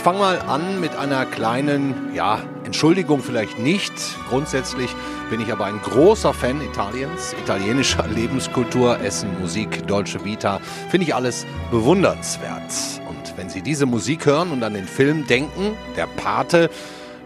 Ich 0.00 0.02
fange 0.02 0.20
mal 0.20 0.38
an 0.38 0.80
mit 0.80 0.96
einer 0.96 1.26
kleinen, 1.26 2.14
ja, 2.14 2.40
Entschuldigung 2.64 3.20
vielleicht 3.22 3.58
nicht. 3.58 3.92
Grundsätzlich 4.30 4.88
bin 5.28 5.40
ich 5.40 5.52
aber 5.52 5.66
ein 5.66 5.78
großer 5.82 6.32
Fan 6.32 6.62
Italiens, 6.62 7.34
italienischer 7.42 8.06
Lebenskultur, 8.14 9.00
Essen, 9.00 9.28
Musik, 9.40 9.86
deutsche 9.88 10.24
Vita. 10.24 10.60
Finde 10.88 11.06
ich 11.06 11.14
alles 11.14 11.44
bewundernswert. 11.70 12.72
Und 13.08 13.36
wenn 13.36 13.50
Sie 13.50 13.62
diese 13.62 13.84
Musik 13.84 14.26
hören 14.26 14.52
und 14.52 14.62
an 14.62 14.74
den 14.74 14.86
Film 14.86 15.26
denken, 15.26 15.76
der 15.96 16.06
Pate, 16.06 16.70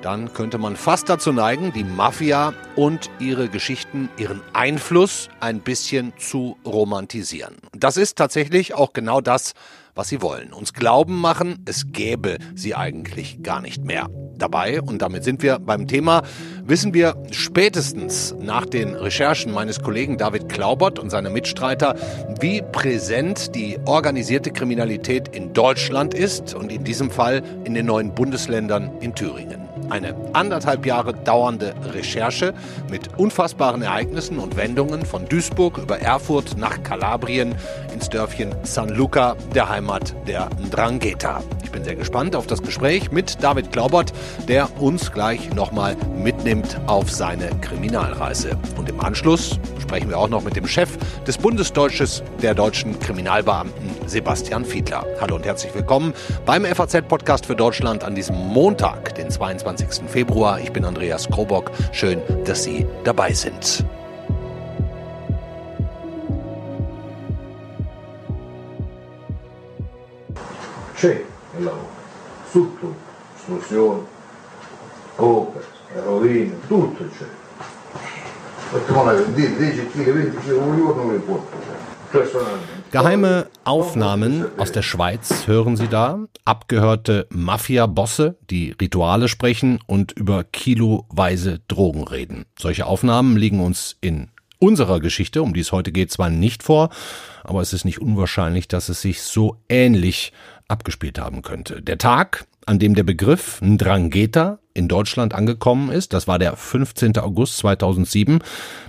dann 0.05 0.34
könnte 0.34 0.59
man 0.59 0.77
fast 0.77 1.09
dazu 1.09 1.32
neigen, 1.32 1.73
die 1.73 1.82
Mafia 1.82 2.53
und 2.77 3.11
ihre 3.21 3.48
Geschichten, 3.48 4.11
ihren 4.18 4.43
Einfluss 4.53 5.30
ein 5.41 5.61
bisschen 5.61 6.12
zu 6.18 6.59
romantisieren. 6.67 7.54
Das 7.72 7.96
ist 7.96 8.18
tatsächlich 8.18 8.75
auch 8.75 8.93
genau 8.93 9.22
das, 9.22 9.54
was 9.95 10.09
sie 10.09 10.21
wollen. 10.21 10.53
Uns 10.53 10.75
glauben 10.75 11.18
machen, 11.21 11.62
es 11.64 11.93
gäbe 11.93 12.36
sie 12.54 12.75
eigentlich 12.75 13.43
gar 13.43 13.62
nicht 13.62 13.85
mehr. 13.85 14.09
Dabei, 14.36 14.82
und 14.82 15.00
damit 15.00 15.25
sind 15.25 15.43
wir 15.43 15.59
beim 15.59 15.86
Thema, 15.86 16.23
wissen 16.64 16.93
wir 16.93 17.17
spätestens 17.31 18.34
nach 18.39 18.67
den 18.67 18.95
Recherchen 18.95 19.53
meines 19.53 19.81
Kollegen 19.81 20.18
David 20.18 20.48
Klaubert 20.48 20.98
und 20.98 21.09
seiner 21.09 21.31
Mitstreiter, 21.31 21.95
wie 22.40 22.61
präsent 22.61 23.54
die 23.54 23.79
organisierte 23.86 24.50
Kriminalität 24.50 25.29
in 25.29 25.53
Deutschland 25.53 26.12
ist 26.12 26.53
und 26.53 26.71
in 26.73 26.84
diesem 26.84 27.11
Fall 27.11 27.43
in 27.64 27.75
den 27.75 27.86
neuen 27.86 28.14
Bundesländern 28.14 28.90
in 29.00 29.14
Thüringen. 29.14 29.74
Eine 29.91 30.15
anderthalb 30.33 30.87
Jahre 30.87 31.13
dauernde 31.13 31.75
Recherche 31.93 32.55
mit 32.91 33.19
unfassbaren 33.19 33.83
Ereignissen 33.83 34.39
und 34.39 34.57
Wendungen 34.57 35.05
von 35.05 35.27
Duisburg 35.27 35.79
über 35.79 36.01
Erfurt 36.01 36.57
nach 36.57 36.83
Kalabrien 36.83 37.55
ins 37.93 38.09
Dörfchen 38.09 38.55
San 38.62 38.89
Luca, 38.89 39.37
der 39.55 39.69
Heimat 39.69 40.15
der 40.27 40.49
Ndrangheta. 40.67 41.43
Ich 41.63 41.71
bin 41.71 41.85
sehr 41.85 41.97
gespannt 41.97 42.35
auf 42.35 42.47
das 42.47 42.63
Gespräch 42.63 43.11
mit 43.13 43.43
David 43.43 43.73
Glaubert, 43.73 44.13
der 44.49 44.69
uns 44.81 45.13
gleich 45.13 45.53
nochmal 45.55 45.97
mitnimmt 46.17 46.81
auf 46.87 47.11
seine 47.11 47.51
Kriminalreise. 47.61 48.57
Und 48.77 48.89
im 48.89 49.01
Anschluss 49.01 49.59
sprechen 49.81 50.09
wir 50.09 50.19
auch 50.19 50.29
noch 50.29 50.43
mit 50.43 50.57
dem 50.57 50.67
Chef 50.67 50.97
des 51.27 51.37
Bundesdeutsches 51.37 52.23
der 52.43 52.55
deutschen 52.55 52.98
Kriminalbeamten, 53.01 53.91
Sebastian 54.07 54.65
Fiedler. 54.65 55.05
Hallo 55.21 55.37
und 55.37 55.45
herzlich 55.45 55.75
willkommen 55.75 56.15
beim 56.47 56.65
FAZ-Podcast 56.65 57.47
für 57.47 57.57
Deutschland 57.57 58.03
an 58.03 58.15
diesem 58.15 58.37
Montag, 58.37 59.15
den 59.15 59.31
22. 59.31 59.73
Februar. 60.08 60.61
Ich 60.61 60.72
bin 60.72 60.84
Andreas 60.84 61.28
Krobock. 61.28 61.70
Schön, 61.92 62.20
dass 62.44 62.62
Sie 62.64 62.86
dabei 63.03 63.33
sind. 63.33 63.84
C'è 70.97 71.25
il 71.58 71.64
lavoro, 71.64 71.89
tutto, 72.52 72.95
estorsione, 73.36 74.02
opere, 75.17 75.64
rovine, 76.05 76.55
tutto 76.69 77.05
c'è. 77.19 77.27
Perché 78.70 78.92
non 78.92 79.34
10 79.34 79.86
kg, 79.89 80.12
20 80.12 80.36
kg 80.36 80.56
un 80.56 80.77
giorno 80.77 81.02
non 81.02 81.12
li 81.14 81.20
porto. 81.20 81.56
Personalmente. 82.11 82.84
Geheime 82.95 83.48
Aufnahmen 83.64 84.47
aus 84.56 84.70
der 84.70 84.83
Schweiz 84.83 85.48
hören 85.48 85.77
Sie 85.77 85.89
da. 85.89 86.20
Abgehörte 86.45 87.27
Mafia-Bosse, 87.28 88.36
die 88.51 88.70
Rituale 88.70 89.27
sprechen 89.27 89.81
und 89.89 90.12
über 90.12 90.45
kiloweise 90.45 91.59
Drogen 91.67 92.06
reden. 92.06 92.45
Solche 92.56 92.86
Aufnahmen 92.86 93.36
liegen 93.36 93.59
uns 93.59 93.97
in 94.01 94.28
unserer 94.61 95.01
Geschichte, 95.01 95.42
um 95.42 95.55
die 95.55 95.61
es 95.62 95.73
heute 95.73 95.91
geht, 95.91 96.12
zwar 96.12 96.31
nicht 96.31 96.62
vor, 96.62 96.91
aber 97.42 97.61
es 97.62 97.73
ist 97.73 97.84
nicht 97.84 98.01
unwahrscheinlich, 98.01 98.69
dass 98.69 98.89
es 98.89 99.03
sich 99.03 99.23
so 99.23 99.56
ähnlich 99.69 100.33
abgespielt 100.69 101.19
haben 101.19 101.42
könnte. 101.42 101.83
Der 101.83 101.98
Tag, 101.98 102.47
an 102.64 102.79
dem 102.79 102.95
der 102.95 103.02
Begriff 103.02 103.61
Ndrangheta 103.61 104.61
in 104.73 104.86
Deutschland 104.86 105.35
angekommen 105.35 105.90
ist, 105.90 106.13
das 106.13 106.29
war 106.29 106.39
der 106.39 106.55
15. 106.55 107.19
August 107.19 107.57
2007. 107.57 108.39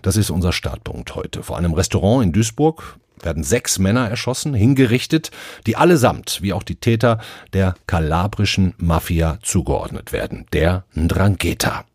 Das 0.04 0.16
ist 0.16 0.30
unser 0.30 0.54
Startpunkt 0.54 1.16
heute. 1.16 1.42
Vor 1.42 1.58
einem 1.58 1.74
Restaurant 1.74 2.24
in 2.24 2.34
Duisburg 2.34 3.00
werden 3.22 3.44
sechs 3.44 3.80
Männer 3.80 4.10
erschossen, 4.10 4.54
hingerichtet, 4.54 5.32
die 5.66 5.76
allesamt, 5.76 6.42
wie 6.42 6.54
auch 6.54 6.64
die 6.64 6.76
Täter, 6.76 7.20
der 7.54 7.76
kalabrischen 7.88 8.74
Mafia 8.78 9.40
zugeordnet 9.42 10.12
werden, 10.12 10.46
der 10.54 10.86
Ndrangheta. 10.96 11.86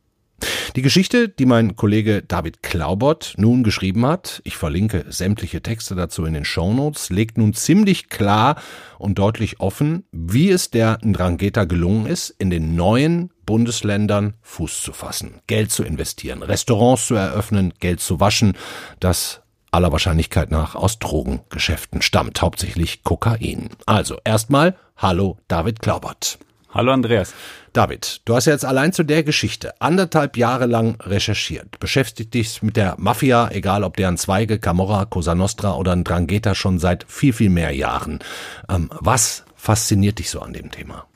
Die 0.76 0.82
Geschichte, 0.82 1.28
die 1.28 1.46
mein 1.46 1.76
Kollege 1.76 2.22
David 2.22 2.62
Klaubert 2.62 3.34
nun 3.36 3.62
geschrieben 3.62 4.06
hat, 4.06 4.40
ich 4.44 4.56
verlinke 4.56 5.04
sämtliche 5.08 5.62
Texte 5.62 5.94
dazu 5.94 6.24
in 6.24 6.34
den 6.34 6.44
Shownotes, 6.44 7.10
legt 7.10 7.38
nun 7.38 7.54
ziemlich 7.54 8.08
klar 8.08 8.56
und 8.98 9.18
deutlich 9.18 9.60
offen, 9.60 10.04
wie 10.12 10.50
es 10.50 10.70
der 10.70 10.98
Ndrangheta 11.04 11.64
gelungen 11.64 12.06
ist, 12.06 12.30
in 12.30 12.50
den 12.50 12.74
neuen 12.74 13.30
Bundesländern 13.44 14.34
Fuß 14.42 14.82
zu 14.82 14.92
fassen, 14.92 15.40
Geld 15.46 15.72
zu 15.72 15.82
investieren, 15.82 16.42
Restaurants 16.42 17.06
zu 17.06 17.14
eröffnen, 17.14 17.74
Geld 17.80 18.00
zu 18.00 18.20
waschen, 18.20 18.56
das 19.00 19.42
aller 19.70 19.92
Wahrscheinlichkeit 19.92 20.50
nach 20.50 20.74
aus 20.74 20.98
Drogengeschäften 20.98 22.02
stammt, 22.02 22.40
hauptsächlich 22.42 23.02
Kokain. 23.04 23.70
Also 23.86 24.18
erstmal, 24.24 24.76
hallo 24.96 25.38
David 25.48 25.80
Klaubert. 25.80 26.38
Hallo 26.72 26.92
Andreas. 26.92 27.34
David, 27.72 28.20
du 28.24 28.36
hast 28.36 28.46
jetzt 28.46 28.64
allein 28.64 28.92
zu 28.92 29.02
der 29.02 29.24
Geschichte 29.24 29.80
anderthalb 29.80 30.36
Jahre 30.36 30.66
lang 30.66 31.00
recherchiert, 31.00 31.80
beschäftigt 31.80 32.32
dich 32.34 32.62
mit 32.62 32.76
der 32.76 32.94
Mafia, 32.96 33.50
egal 33.50 33.82
ob 33.82 33.96
deren 33.96 34.16
Zweige, 34.16 34.60
Camorra, 34.60 35.04
Cosa 35.04 35.34
Nostra 35.34 35.74
oder 35.74 35.96
Drangheta 35.96 36.54
schon 36.54 36.78
seit 36.78 37.04
viel, 37.08 37.32
viel 37.32 37.50
mehr 37.50 37.72
Jahren. 37.72 38.20
Ähm, 38.68 38.88
was 39.00 39.44
fasziniert 39.56 40.20
dich 40.20 40.30
so 40.30 40.40
an 40.40 40.52
dem 40.52 40.70
Thema? 40.70 41.06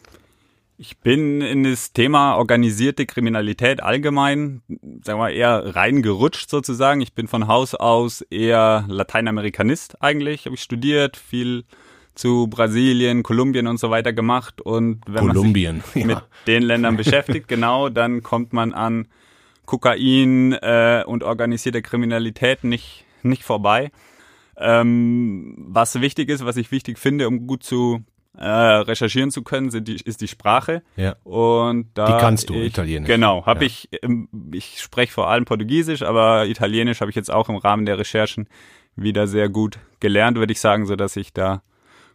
Ich 0.77 0.99
bin 0.99 1.41
in 1.41 1.63
das 1.63 1.93
Thema 1.93 2.35
organisierte 2.35 3.07
Kriminalität 3.07 3.81
allgemein, 3.81 4.63
sagen 5.05 5.21
wir 5.21 5.31
eher 5.31 5.77
reingerutscht 5.77 6.51
sozusagen. 6.51 7.01
Ich 7.01 7.15
bin 7.15 7.29
von 7.29 7.47
Haus 7.47 7.77
aus 7.77 8.23
eher 8.23 8.85
Lateinamerikanist 8.89 10.03
eigentlich, 10.03 10.47
habe 10.47 10.57
ich 10.57 10.63
studiert, 10.63 11.17
viel 11.17 11.65
zu 12.17 12.49
Brasilien, 12.49 13.23
Kolumbien 13.23 13.69
und 13.69 13.79
so 13.79 13.91
weiter 13.91 14.13
gemacht. 14.13 14.61
Und 14.61 15.03
wenn 15.07 15.29
Kolumbien, 15.29 15.77
man 15.79 15.87
sich 15.93 15.95
ja. 16.03 16.07
mit 16.07 16.19
den 16.49 16.63
Ländern 16.65 16.97
beschäftigt, 16.97 17.47
genau, 17.47 17.89
dann 17.89 18.25
kommt 18.25 18.53
man 18.53 18.73
an 18.73 19.07
Kokain 19.67 20.55
äh, 20.55 21.05
und 21.07 21.23
organisierte 21.23 21.83
Kriminalität 21.83 22.65
nicht, 22.65 23.05
nicht 23.23 23.45
vorbei. 23.45 23.93
Ähm, 24.57 25.55
was 25.57 26.01
wichtig 26.01 26.29
ist, 26.31 26.45
was 26.45 26.57
ich 26.57 26.73
wichtig 26.73 26.99
finde, 26.99 27.29
um 27.29 27.47
gut 27.47 27.63
zu 27.63 28.05
äh, 28.39 28.47
recherchieren 28.47 29.31
zu 29.31 29.43
können, 29.43 29.71
sind 29.71 29.87
die, 29.89 29.97
ist 29.97 30.21
die 30.21 30.29
Sprache. 30.29 30.83
Ja. 30.97 31.17
Und 31.25 31.89
da 31.95 32.07
die 32.07 32.21
kannst 32.21 32.51
du, 32.51 32.55
ich, 32.55 32.67
Italienisch. 32.67 33.07
Genau, 33.09 33.47
habe 33.47 33.61
Ja. 33.65 33.67
ich, 33.67 33.89
ich 34.53 34.81
spreche 34.81 35.13
vor 35.13 35.29
allem 35.29 35.45
Portugiesisch, 35.45 36.03
aber 36.03 36.47
Italienisch 36.47 37.01
habe 37.01 37.11
ich 37.11 37.17
jetzt 37.17 37.33
auch 37.33 37.49
im 37.49 37.57
Rahmen 37.57 37.87
der 37.87 37.99
Recherchen 37.99 38.49
wieder 38.97 39.27
sehr 39.27 39.49
gut 39.49 39.79
gelernt, 40.01 40.37
würde 40.39 40.53
ich 40.53 40.61
sagen, 40.61 40.87
so 40.87 40.97
dass 40.97 41.17
ich 41.17 41.33
da 41.33 41.63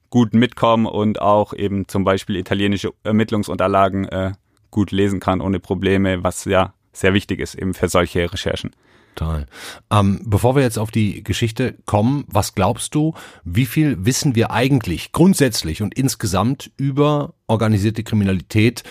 gut 0.10 0.34
mitkomme 0.34 0.90
und 0.90 1.22
auch 1.22 1.54
eben 1.54 1.88
zum 1.88 2.04
Beispiel 2.04 2.36
italienische 2.38 2.92
Ermittlungsunterlagen 3.04 4.08
äh, 4.10 4.32
gut 4.72 4.92
lesen 4.92 5.20
kann 5.20 5.42
ohne 5.42 5.60
Probleme, 5.60 6.24
was 6.24 6.46
ja 6.46 6.74
sehr 6.92 7.14
wichtig 7.14 7.40
ist 7.40 7.56
eben 7.56 7.74
für 7.74 7.88
solche 7.90 8.32
Recherchen. 8.32 8.72
Total. 9.20 9.48
Ähm, 9.92 10.22
bevor 10.24 10.56
wir 10.56 10.64
jetzt 10.64 10.80
auf 10.80 10.92
die 10.92 11.24
Geschichte 11.24 11.76
kommen, 11.86 12.24
was 12.28 12.56
glaubst 12.56 12.96
du, 12.96 13.16
wie 13.44 13.66
viel 13.66 14.06
wissen 14.06 14.34
wir 14.34 14.52
eigentlich 14.52 15.12
grundsätzlich 15.12 15.82
und 15.82 15.94
insgesamt 15.94 16.72
über 16.78 17.34
organisierte 17.48 18.04
Kriminalität, 18.04 18.84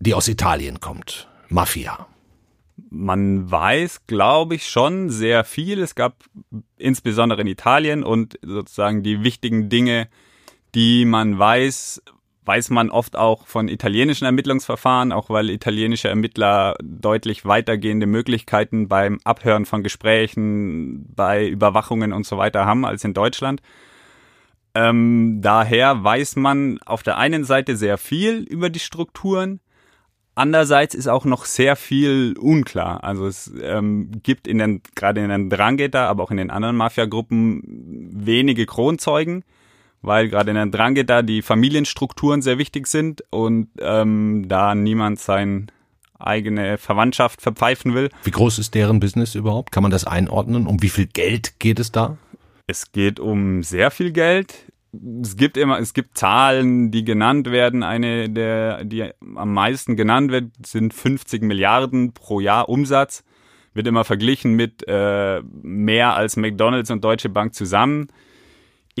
die 0.00 0.14
aus 0.14 0.26
Italien 0.26 0.80
kommt? 0.80 1.28
Mafia. 1.50 2.06
Man 2.90 3.48
weiß, 3.48 4.08
glaube 4.08 4.56
ich, 4.56 4.68
schon 4.68 5.08
sehr 5.08 5.44
viel. 5.44 5.80
Es 5.80 5.94
gab 5.94 6.24
insbesondere 6.76 7.42
in 7.42 7.46
Italien 7.46 8.02
und 8.02 8.40
sozusagen 8.42 9.04
die 9.04 9.22
wichtigen 9.22 9.68
Dinge, 9.68 10.08
die 10.74 11.04
man 11.04 11.38
weiß, 11.38 12.02
weiß 12.44 12.70
man 12.70 12.90
oft 12.90 13.16
auch 13.16 13.46
von 13.46 13.68
italienischen 13.68 14.24
Ermittlungsverfahren, 14.24 15.12
auch 15.12 15.30
weil 15.30 15.50
italienische 15.50 16.08
Ermittler 16.08 16.76
deutlich 16.82 17.44
weitergehende 17.44 18.06
Möglichkeiten 18.06 18.88
beim 18.88 19.20
Abhören 19.24 19.66
von 19.66 19.82
Gesprächen, 19.82 21.06
bei 21.14 21.46
Überwachungen 21.46 22.12
und 22.12 22.26
so 22.26 22.38
weiter 22.38 22.64
haben 22.64 22.84
als 22.84 23.04
in 23.04 23.14
Deutschland. 23.14 23.60
Ähm, 24.74 25.40
daher 25.42 26.02
weiß 26.02 26.36
man 26.36 26.78
auf 26.86 27.02
der 27.02 27.18
einen 27.18 27.44
Seite 27.44 27.76
sehr 27.76 27.98
viel 27.98 28.42
über 28.44 28.70
die 28.70 28.78
Strukturen, 28.78 29.60
Andererseits 30.40 30.94
ist 30.94 31.06
auch 31.06 31.26
noch 31.26 31.44
sehr 31.44 31.76
viel 31.76 32.34
unklar. 32.38 33.04
Also 33.04 33.26
es 33.26 33.52
ähm, 33.62 34.10
gibt 34.22 34.46
in 34.46 34.56
den, 34.56 34.80
gerade 34.94 35.22
in 35.22 35.28
den 35.28 35.50
Drangheta, 35.50 36.06
aber 36.06 36.22
auch 36.22 36.30
in 36.30 36.38
den 36.38 36.50
anderen 36.50 36.76
Mafia-Gruppen 36.76 37.62
wenige 38.24 38.64
Kronzeugen, 38.64 39.44
weil 40.02 40.28
gerade 40.28 40.50
in 40.50 40.56
den 40.56 40.70
Drangheta 40.70 41.22
die 41.22 41.42
Familienstrukturen 41.42 42.42
sehr 42.42 42.58
wichtig 42.58 42.86
sind 42.86 43.22
und 43.30 43.68
ähm, 43.80 44.46
da 44.48 44.74
niemand 44.74 45.18
sein 45.18 45.70
eigene 46.18 46.78
Verwandtschaft 46.78 47.40
verpfeifen 47.40 47.94
will. 47.94 48.10
Wie 48.24 48.30
groß 48.30 48.58
ist 48.58 48.74
deren 48.74 49.00
Business 49.00 49.34
überhaupt? 49.34 49.72
Kann 49.72 49.82
man 49.82 49.90
das 49.90 50.06
einordnen? 50.06 50.66
Um 50.66 50.82
wie 50.82 50.90
viel 50.90 51.06
Geld 51.06 51.58
geht 51.58 51.80
es 51.80 51.92
da? 51.92 52.18
Es 52.66 52.92
geht 52.92 53.18
um 53.18 53.62
sehr 53.62 53.90
viel 53.90 54.12
Geld. 54.12 54.66
Es 55.22 55.36
gibt 55.36 55.56
immer, 55.56 55.78
es 55.78 55.94
gibt 55.94 56.18
Zahlen, 56.18 56.90
die 56.90 57.04
genannt 57.04 57.50
werden. 57.50 57.82
Eine 57.82 58.28
der, 58.28 58.84
die 58.84 59.10
am 59.20 59.52
meisten 59.54 59.96
genannt 59.96 60.30
wird, 60.30 60.52
sind 60.66 60.92
50 60.92 61.42
Milliarden 61.42 62.12
pro 62.12 62.40
Jahr 62.40 62.68
Umsatz. 62.68 63.24
Wird 63.72 63.86
immer 63.86 64.04
verglichen 64.04 64.54
mit 64.54 64.86
äh, 64.88 65.42
mehr 65.62 66.14
als 66.14 66.36
McDonalds 66.36 66.90
und 66.90 67.04
Deutsche 67.04 67.28
Bank 67.28 67.54
zusammen. 67.54 68.08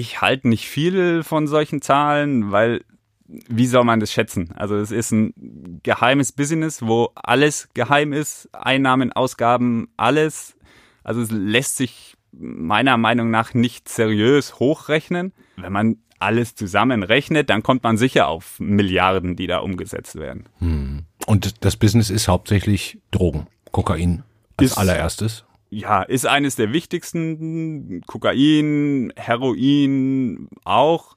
Ich 0.00 0.20
halte 0.22 0.48
nicht 0.48 0.66
viel 0.66 1.22
von 1.22 1.46
solchen 1.46 1.82
Zahlen, 1.82 2.50
weil 2.52 2.82
wie 3.26 3.66
soll 3.66 3.84
man 3.84 4.00
das 4.00 4.10
schätzen? 4.10 4.50
Also 4.56 4.76
es 4.76 4.90
ist 4.90 5.12
ein 5.12 5.80
geheimes 5.82 6.32
Business, 6.32 6.80
wo 6.80 7.10
alles 7.14 7.68
geheim 7.74 8.12
ist, 8.14 8.48
Einnahmen, 8.54 9.12
Ausgaben, 9.12 9.88
alles. 9.98 10.56
Also 11.04 11.20
es 11.20 11.30
lässt 11.30 11.76
sich 11.76 12.16
meiner 12.32 12.96
Meinung 12.96 13.30
nach 13.30 13.52
nicht 13.52 13.88
seriös 13.90 14.58
hochrechnen. 14.58 15.32
Wenn 15.56 15.72
man 15.72 15.96
alles 16.18 16.54
zusammenrechnet, 16.54 17.50
dann 17.50 17.62
kommt 17.62 17.82
man 17.82 17.98
sicher 17.98 18.26
auf 18.28 18.58
Milliarden, 18.58 19.36
die 19.36 19.46
da 19.46 19.58
umgesetzt 19.58 20.16
werden. 20.16 20.48
Hm. 20.58 21.02
Und 21.26 21.62
das 21.64 21.76
Business 21.76 22.08
ist 22.08 22.26
hauptsächlich 22.26 22.98
Drogen, 23.10 23.46
Kokain 23.70 24.22
als 24.56 24.72
Ist- 24.72 24.78
allererstes. 24.78 25.44
Ja, 25.70 26.02
ist 26.02 26.26
eines 26.26 26.56
der 26.56 26.72
wichtigsten. 26.72 28.02
Kokain, 28.06 29.12
Heroin 29.16 30.48
auch. 30.64 31.16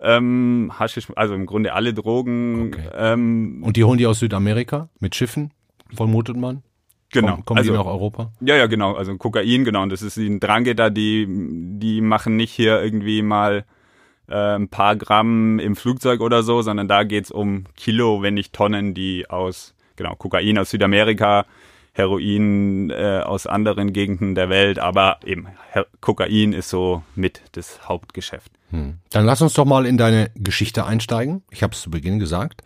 Ähm, 0.00 0.72
Haschisch, 0.78 1.08
also 1.14 1.34
im 1.34 1.44
Grunde 1.44 1.74
alle 1.74 1.92
Drogen. 1.92 2.68
Okay. 2.68 2.88
Ähm, 2.94 3.62
Und 3.62 3.76
die 3.76 3.84
holen 3.84 3.98
die 3.98 4.06
aus 4.06 4.20
Südamerika 4.20 4.88
mit 4.98 5.14
Schiffen, 5.14 5.52
vermutet 5.94 6.36
man? 6.36 6.62
genau. 7.10 7.32
Kommen, 7.32 7.44
kommen 7.44 7.58
also, 7.58 7.72
die 7.72 7.78
nach 7.78 7.86
Europa? 7.86 8.32
Ja, 8.40 8.56
ja, 8.56 8.66
genau. 8.66 8.94
Also 8.94 9.16
Kokain, 9.16 9.64
genau. 9.64 9.82
Und 9.82 9.90
das 9.90 10.02
ist 10.02 10.16
ein 10.16 10.40
Drangheta, 10.40 10.90
die, 10.90 11.26
die 11.28 12.00
machen 12.00 12.36
nicht 12.36 12.52
hier 12.52 12.82
irgendwie 12.82 13.22
mal 13.22 13.64
äh, 14.28 14.56
ein 14.56 14.68
paar 14.68 14.96
Gramm 14.96 15.58
im 15.58 15.76
Flugzeug 15.76 16.20
oder 16.20 16.42
so, 16.42 16.62
sondern 16.62 16.88
da 16.88 17.04
geht's 17.04 17.30
um 17.30 17.64
Kilo, 17.76 18.22
wenn 18.22 18.34
nicht 18.34 18.52
Tonnen, 18.52 18.94
die 18.94 19.28
aus, 19.28 19.74
genau, 19.96 20.14
Kokain 20.14 20.58
aus 20.58 20.70
Südamerika, 20.70 21.46
Heroin 21.92 22.90
äh, 22.90 23.22
aus 23.24 23.46
anderen 23.46 23.92
Gegenden 23.92 24.34
der 24.34 24.48
Welt, 24.48 24.78
aber 24.78 25.18
eben 25.24 25.48
Her 25.72 25.86
Kokain 26.00 26.52
ist 26.52 26.68
so 26.70 27.02
mit 27.14 27.42
das 27.52 27.88
Hauptgeschäft. 27.88 28.50
Hm. 28.70 28.98
Dann 29.10 29.26
lass 29.26 29.42
uns 29.42 29.54
doch 29.54 29.64
mal 29.64 29.86
in 29.86 29.96
deine 29.96 30.30
Geschichte 30.36 30.86
einsteigen. 30.86 31.42
Ich 31.50 31.62
habe 31.62 31.74
es 31.74 31.82
zu 31.82 31.90
Beginn 31.90 32.18
gesagt. 32.18 32.62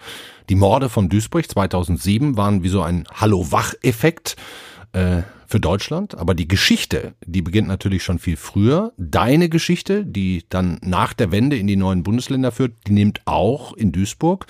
Die 0.50 0.54
Morde 0.54 0.88
von 0.88 1.08
Duisburg 1.08 1.48
2007 1.50 2.36
waren 2.36 2.62
wie 2.62 2.68
so 2.68 2.82
ein 2.82 3.06
Hallo-Wach-Effekt 3.14 4.36
äh, 4.94 5.22
für 5.46 5.60
Deutschland. 5.60 6.16
Aber 6.16 6.34
die 6.34 6.48
Geschichte, 6.48 7.14
die 7.24 7.42
beginnt 7.42 7.68
natürlich 7.68 8.02
schon 8.02 8.18
viel 8.18 8.36
früher. 8.36 8.92
Deine 8.96 9.48
Geschichte, 9.48 10.04
die 10.04 10.44
dann 10.48 10.78
nach 10.82 11.12
der 11.12 11.30
Wende 11.30 11.56
in 11.56 11.66
die 11.66 11.76
neuen 11.76 12.02
Bundesländer 12.02 12.50
führt, 12.50 12.72
die 12.86 12.92
nimmt 12.92 13.20
auch 13.26 13.74
in 13.74 13.92
Duisburg 13.92 14.46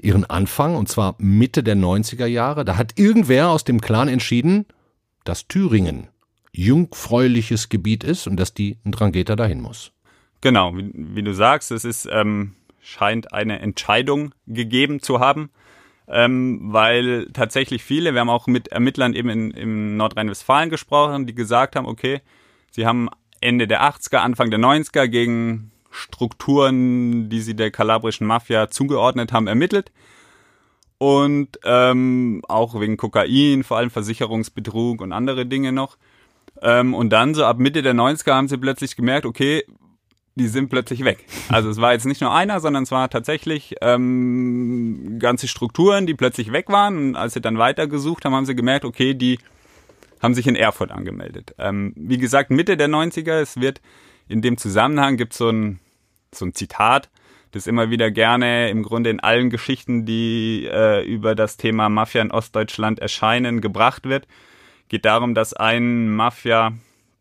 ihren 0.00 0.24
Anfang. 0.24 0.74
Und 0.74 0.88
zwar 0.88 1.14
Mitte 1.18 1.62
der 1.62 1.76
90er 1.76 2.26
Jahre. 2.26 2.64
Da 2.64 2.76
hat 2.76 2.98
irgendwer 2.98 3.50
aus 3.50 3.64
dem 3.64 3.80
Clan 3.80 4.08
entschieden, 4.08 4.66
dass 5.24 5.46
Thüringen 5.46 6.08
jungfräuliches 6.52 7.68
Gebiet 7.68 8.04
ist 8.04 8.26
und 8.26 8.36
dass 8.36 8.52
die 8.52 8.76
Ndrangheta 8.84 9.36
dahin 9.36 9.60
muss. 9.60 9.92
Genau, 10.42 10.76
wie, 10.76 10.90
wie 10.94 11.22
du 11.22 11.32
sagst, 11.32 11.70
es 11.70 11.84
ist 11.84 12.08
ähm, 12.10 12.54
scheint 12.82 13.32
eine 13.32 13.60
Entscheidung 13.60 14.34
gegeben 14.46 15.00
zu 15.00 15.20
haben, 15.20 15.50
ähm, 16.08 16.60
weil 16.72 17.28
tatsächlich 17.32 17.82
viele, 17.82 18.14
wir 18.14 18.20
haben 18.20 18.30
auch 18.30 18.46
mit 18.46 18.68
Ermittlern 18.68 19.14
eben 19.14 19.28
in, 19.28 19.50
in 19.52 19.96
Nordrhein-Westfalen 19.96 20.70
gesprochen, 20.70 21.26
die 21.26 21.34
gesagt 21.34 21.76
haben, 21.76 21.86
okay, 21.86 22.20
sie 22.70 22.86
haben 22.86 23.08
Ende 23.40 23.66
der 23.66 23.82
80er, 23.82 24.18
Anfang 24.18 24.50
der 24.50 24.60
90er 24.60 25.08
gegen 25.08 25.72
Strukturen, 25.90 27.28
die 27.28 27.40
sie 27.40 27.54
der 27.54 27.70
kalabrischen 27.70 28.26
Mafia 28.26 28.70
zugeordnet 28.70 29.32
haben, 29.32 29.46
ermittelt. 29.46 29.92
Und 30.98 31.58
ähm, 31.64 32.42
auch 32.48 32.78
wegen 32.80 32.96
Kokain, 32.96 33.64
vor 33.64 33.76
allem 33.76 33.90
Versicherungsbetrug 33.90 35.00
und 35.00 35.12
andere 35.12 35.46
Dinge 35.46 35.72
noch. 35.72 35.98
Ähm, 36.60 36.94
und 36.94 37.10
dann 37.10 37.34
so 37.34 37.44
ab 37.44 37.58
Mitte 37.58 37.82
der 37.82 37.94
90er 37.94 38.32
haben 38.32 38.48
sie 38.48 38.56
plötzlich 38.56 38.94
gemerkt, 38.94 39.26
okay, 39.26 39.64
die 40.34 40.48
sind 40.48 40.68
plötzlich 40.68 41.04
weg. 41.04 41.24
Also 41.48 41.68
es 41.68 41.80
war 41.80 41.92
jetzt 41.92 42.06
nicht 42.06 42.20
nur 42.20 42.34
einer, 42.34 42.60
sondern 42.60 42.84
es 42.84 42.90
war 42.90 43.10
tatsächlich 43.10 43.74
ähm, 43.80 45.18
ganze 45.18 45.46
Strukturen, 45.48 46.06
die 46.06 46.14
plötzlich 46.14 46.52
weg 46.52 46.68
waren. 46.68 46.96
Und 46.96 47.16
als 47.16 47.34
sie 47.34 47.40
dann 47.40 47.58
weitergesucht 47.58 48.24
haben, 48.24 48.34
haben 48.34 48.46
sie 48.46 48.54
gemerkt, 48.54 48.84
okay, 48.84 49.14
die 49.14 49.38
haben 50.22 50.34
sich 50.34 50.46
in 50.46 50.56
Erfurt 50.56 50.90
angemeldet. 50.90 51.54
Ähm, 51.58 51.92
wie 51.96 52.18
gesagt, 52.18 52.50
Mitte 52.50 52.76
der 52.76 52.88
90er, 52.88 53.40
es 53.40 53.60
wird 53.60 53.80
in 54.28 54.40
dem 54.40 54.56
Zusammenhang 54.56 55.16
gibt 55.16 55.34
so 55.34 55.50
ein 55.50 55.80
so 56.34 56.46
ein 56.46 56.54
Zitat, 56.54 57.10
das 57.50 57.66
immer 57.66 57.90
wieder 57.90 58.10
gerne 58.10 58.70
im 58.70 58.82
Grunde 58.82 59.10
in 59.10 59.20
allen 59.20 59.50
Geschichten, 59.50 60.06
die 60.06 60.66
äh, 60.70 61.04
über 61.04 61.34
das 61.34 61.56
Thema 61.58 61.88
Mafia 61.88 62.22
in 62.22 62.30
Ostdeutschland 62.30 62.98
erscheinen, 62.98 63.60
gebracht 63.60 64.04
wird. 64.04 64.26
Geht 64.88 65.04
darum, 65.04 65.34
dass 65.34 65.52
ein 65.52 66.08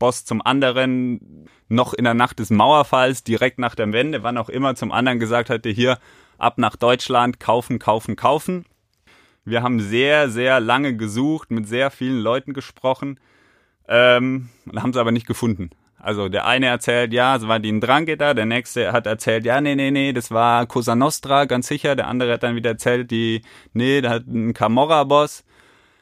Mafia-Boss 0.02 0.26
zum 0.26 0.42
anderen 0.42 1.48
noch 1.70 1.94
in 1.94 2.04
der 2.04 2.14
Nacht 2.14 2.40
des 2.40 2.50
Mauerfalls, 2.50 3.24
direkt 3.24 3.60
nach 3.60 3.76
der 3.76 3.92
Wende, 3.94 4.24
wann 4.24 4.38
auch 4.38 4.50
immer, 4.50 4.76
zum 4.76 4.92
anderen 4.92 5.20
gesagt 5.20 5.50
hatte, 5.50 5.70
hier 5.70 6.00
ab 6.38 6.58
nach 6.58 6.76
Deutschland, 6.76 7.40
kaufen, 7.40 7.80
kaufen, 7.80 8.16
kaufen. 8.16 8.66
Wir 9.46 9.64
haben 9.64 9.80
sehr, 9.80 10.30
sehr 10.30 10.60
lange 10.60 10.96
gesucht, 10.96 11.52
mit 11.52 11.68
sehr 11.68 11.92
vielen 11.92 12.20
Leuten 12.20 12.54
gesprochen 12.54 13.20
ähm, 13.88 14.50
und 14.66 14.82
haben 14.82 14.90
es 14.90 14.98
aber 14.98 15.12
nicht 15.12 15.28
gefunden. 15.28 15.70
Also 15.98 16.30
der 16.30 16.48
eine 16.48 16.66
erzählt, 16.66 17.14
ja, 17.14 17.36
es 17.36 17.48
war 17.48 17.60
die 17.60 17.72
Ndrangheta, 17.72 18.34
der 18.34 18.48
nächste 18.48 18.92
hat 18.92 19.06
erzählt, 19.06 19.46
ja, 19.46 19.62
nee, 19.62 19.76
nee, 19.76 19.92
nee, 19.92 20.14
das 20.14 20.32
war 20.32 20.66
Cosa 20.66 20.96
Nostra, 20.96 21.46
ganz 21.46 21.68
sicher. 21.68 21.96
Der 21.96 22.08
andere 22.08 22.34
hat 22.34 22.44
dann 22.44 22.56
wieder 22.56 22.72
erzählt, 22.72 23.12
die, 23.12 23.44
nee, 23.74 24.02
da 24.02 24.10
hat 24.10 24.26
ein 24.26 24.54
Camorra-Boss. 24.54 25.44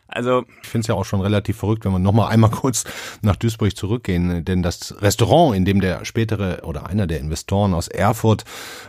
Also 0.10 0.44
Ich 0.64 0.68
finde 0.68 0.82
es 0.82 0.88
ja 0.88 0.96
auch 0.96 1.06
schon 1.06 1.22
relativ 1.22 1.58
verrückt, 1.58 1.86
wenn 1.86 1.92
wir 1.92 2.00
nochmal 2.00 2.32
einmal 2.32 2.50
kurz 2.50 2.84
nach 3.22 3.36
Duisburg 3.36 3.76
zurückgehen, 3.76 4.44
denn 4.44 4.64
das 4.64 4.96
Restaurant, 5.02 5.56
in 5.56 5.66
dem 5.66 5.82
der 5.82 6.04
spätere 6.04 6.64
oder 6.64 6.88
einer 6.88 7.08
der 7.08 7.20
Investoren 7.20 7.74
aus 7.74 7.88
Erfurt, 7.88 8.44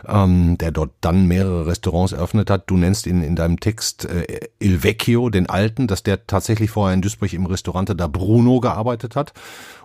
ähm, 0.07 0.57
der 0.57 0.71
dort 0.71 0.91
dann 1.01 1.27
mehrere 1.27 1.67
Restaurants 1.67 2.11
eröffnet 2.11 2.49
hat, 2.49 2.69
du 2.69 2.77
nennst 2.77 3.05
ihn 3.05 3.21
in 3.21 3.35
deinem 3.35 3.59
Text 3.59 4.05
äh, 4.05 4.49
Il 4.59 4.83
Vecchio, 4.83 5.29
den 5.29 5.47
Alten, 5.47 5.87
dass 5.87 6.03
der 6.03 6.25
tatsächlich 6.25 6.71
vorher 6.71 6.93
in 6.93 7.01
Duisburg 7.01 7.33
im 7.33 7.45
Restaurante 7.45 7.95
da 7.95 8.07
Bruno 8.07 8.59
gearbeitet 8.59 9.15
hat. 9.15 9.33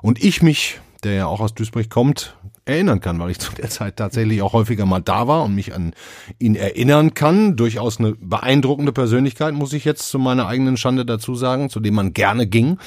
Und 0.00 0.22
ich 0.22 0.42
mich, 0.42 0.80
der 1.04 1.12
ja 1.12 1.26
auch 1.26 1.40
aus 1.40 1.54
Duisburg 1.54 1.90
kommt, 1.90 2.36
erinnern 2.66 3.00
kann, 3.00 3.18
weil 3.18 3.30
ich 3.30 3.38
zu 3.38 3.52
der 3.54 3.70
Zeit 3.70 3.96
tatsächlich 3.96 4.42
auch 4.42 4.52
häufiger 4.52 4.86
mal 4.86 5.00
da 5.00 5.26
war 5.26 5.44
und 5.44 5.54
mich 5.54 5.74
an 5.74 5.94
ihn 6.38 6.54
erinnern 6.54 7.14
kann. 7.14 7.56
Durchaus 7.56 7.98
eine 7.98 8.12
beeindruckende 8.12 8.92
Persönlichkeit, 8.92 9.54
muss 9.54 9.72
ich 9.72 9.84
jetzt 9.84 10.08
zu 10.08 10.18
meiner 10.18 10.46
eigenen 10.46 10.76
Schande 10.76 11.06
dazu 11.06 11.34
sagen, 11.34 11.70
zu 11.70 11.80
dem 11.80 11.94
man 11.94 12.12
gerne 12.12 12.46
ging. 12.46 12.78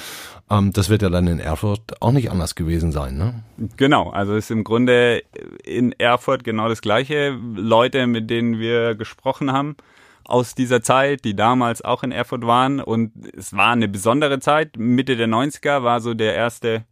Ähm, 0.50 0.72
das 0.72 0.90
wird 0.90 1.02
ja 1.02 1.08
dann 1.08 1.26
in 1.26 1.40
Erfurt 1.40 2.02
auch 2.02 2.12
nicht 2.12 2.30
anders 2.30 2.54
gewesen 2.54 2.92
sein, 2.92 3.16
ne? 3.16 3.42
Genau, 3.76 4.10
also 4.10 4.36
ist 4.36 4.50
im 4.50 4.64
Grunde 4.64 5.22
in 5.64 5.92
Erfurt 5.92 6.44
genau 6.44 6.68
das 6.68 6.82
gleiche. 6.82 7.38
Leute, 7.54 8.06
mit 8.06 8.30
denen 8.30 8.58
wir 8.58 8.94
gesprochen 8.94 9.52
haben 9.52 9.76
aus 10.24 10.54
dieser 10.54 10.82
Zeit, 10.82 11.24
die 11.24 11.34
damals 11.34 11.82
auch 11.82 12.02
in 12.02 12.12
Erfurt 12.12 12.46
waren. 12.46 12.80
Und 12.80 13.12
es 13.36 13.56
war 13.56 13.72
eine 13.72 13.88
besondere 13.88 14.38
Zeit. 14.40 14.76
Mitte 14.76 15.16
der 15.16 15.28
90er 15.28 15.82
war 15.82 16.00
so 16.00 16.14
der 16.14 16.34
erste, 16.34 16.84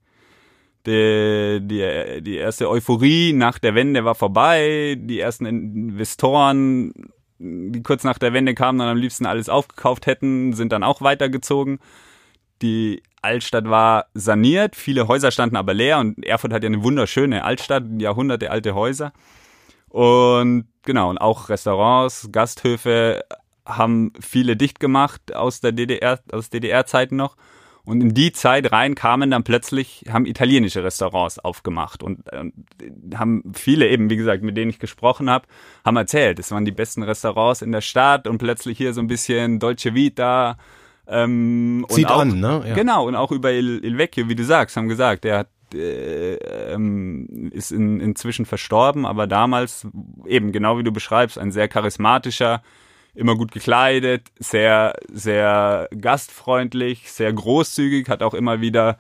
die, 0.89 1.61
die, 1.63 2.23
die 2.23 2.37
erste 2.37 2.69
Euphorie 2.69 3.33
nach 3.33 3.59
der 3.59 3.75
Wende 3.75 4.05
war 4.05 4.15
vorbei. 4.15 4.97
Die 4.99 5.21
ersten 5.21 5.47
Investoren, 5.47 6.93
die 7.39 7.83
kurz 7.83 8.05
nach 8.05 8.19
der 8.19 8.33
Wende 8.33 8.55
kamen 8.55 8.81
und 8.81 8.87
am 8.87 8.97
liebsten 8.97 9.27
alles 9.27 9.49
aufgekauft 9.49 10.07
hätten, 10.07 10.55
sind 10.55 10.73
dann 10.73 10.83
auch 10.83 11.01
weitergezogen. 11.01 11.79
Die 12.63 13.03
Altstadt 13.23 13.69
war 13.69 14.07
saniert, 14.15 14.77
viele 14.77 15.09
Häuser 15.09 15.31
standen 15.31 15.57
aber 15.57 15.75
leer 15.75 15.99
und 15.99 16.25
Erfurt 16.25 16.53
hat 16.53 16.63
ja 16.63 16.69
eine 16.69 16.83
wunderschöne 16.83 17.45
Altstadt, 17.45 17.85
Jahrhunderte 17.99 18.51
alte 18.51 18.75
Häuser. 18.75 19.13
Und 19.89 20.67
genau, 20.85 21.11
und 21.11 21.19
auch 21.19 21.49
Restaurants, 21.49 22.29
Gasthöfe 22.33 23.25
haben 23.67 24.13
viele 24.21 24.57
dicht 24.57 24.81
gemacht 24.81 25.35
aus 25.35 25.61
der 25.61 25.73
DDR, 25.73 26.21
aus 26.33 26.51
DDR-Zeiten 26.51 27.17
noch. 27.17 27.37
Und 27.89 28.03
in 28.03 28.13
die 28.13 28.33
Zeit 28.33 28.71
rein 28.71 28.95
kamen 28.95 29.31
dann 29.31 29.45
plötzlich, 29.45 30.05
haben 30.11 30.27
italienische 30.27 30.85
Restaurants 30.85 31.39
aufgemacht 31.39 32.03
und, 32.03 32.31
und 32.31 32.53
haben 33.15 33.43
viele 33.55 33.89
eben, 33.89 34.11
wie 34.11 34.17
gesagt, 34.17 34.43
mit 34.43 34.59
denen 34.59 34.71
ich 34.71 34.79
gesprochen 34.79 35.31
habe, 35.31 35.47
haben 35.87 35.97
erzählt, 35.97 36.39
es 36.39 36.51
waren 36.51 36.67
die 36.67 36.71
besten 36.71 37.03
Restaurants 37.03 37.63
in 37.63 37.73
der 37.73 37.81
Stadt 37.81 38.29
und 38.29 38.37
plötzlich 38.37 38.77
hier 38.77 38.93
so 38.93 39.01
ein 39.01 39.07
bisschen 39.07 39.59
Dolce 39.59 39.95
Vita. 39.95 40.59
Ähm, 41.07 41.87
Zieht 41.89 42.11
auch, 42.11 42.21
an, 42.21 42.39
ne? 42.39 42.63
Ja. 42.69 42.75
Genau, 42.75 43.09
und 43.09 43.15
auch 43.15 43.33
über 43.33 43.53
Il, 43.53 43.83
Il 43.83 43.97
Vecchio, 43.97 44.29
wie 44.29 44.35
du 44.35 44.45
sagst, 44.45 44.77
haben 44.77 44.89
gesagt, 44.89 45.25
der 45.25 45.39
hat 45.39 45.49
äh, 45.73 46.35
ähm, 46.75 47.51
ist 47.55 47.73
in, 47.73 48.01
inzwischen 48.01 48.45
verstorben, 48.45 49.07
aber 49.07 49.27
damals 49.27 49.87
eben 50.27 50.53
genau 50.53 50.77
wie 50.77 50.83
du 50.83 50.93
beschreibst, 50.93 51.39
ein 51.39 51.53
sehr 51.53 51.69
charismatischer 51.69 52.63
immer 53.19 53.37
gut 53.37 53.53
gekleidet, 53.53 54.29
sehr, 54.39 54.95
sehr 55.13 55.89
gastfreundlich, 56.01 57.11
sehr 57.11 57.33
großzügig, 57.33 58.09
hat 58.09 58.23
auch 58.23 58.35
immer 58.35 58.61
wieder, 58.61 58.97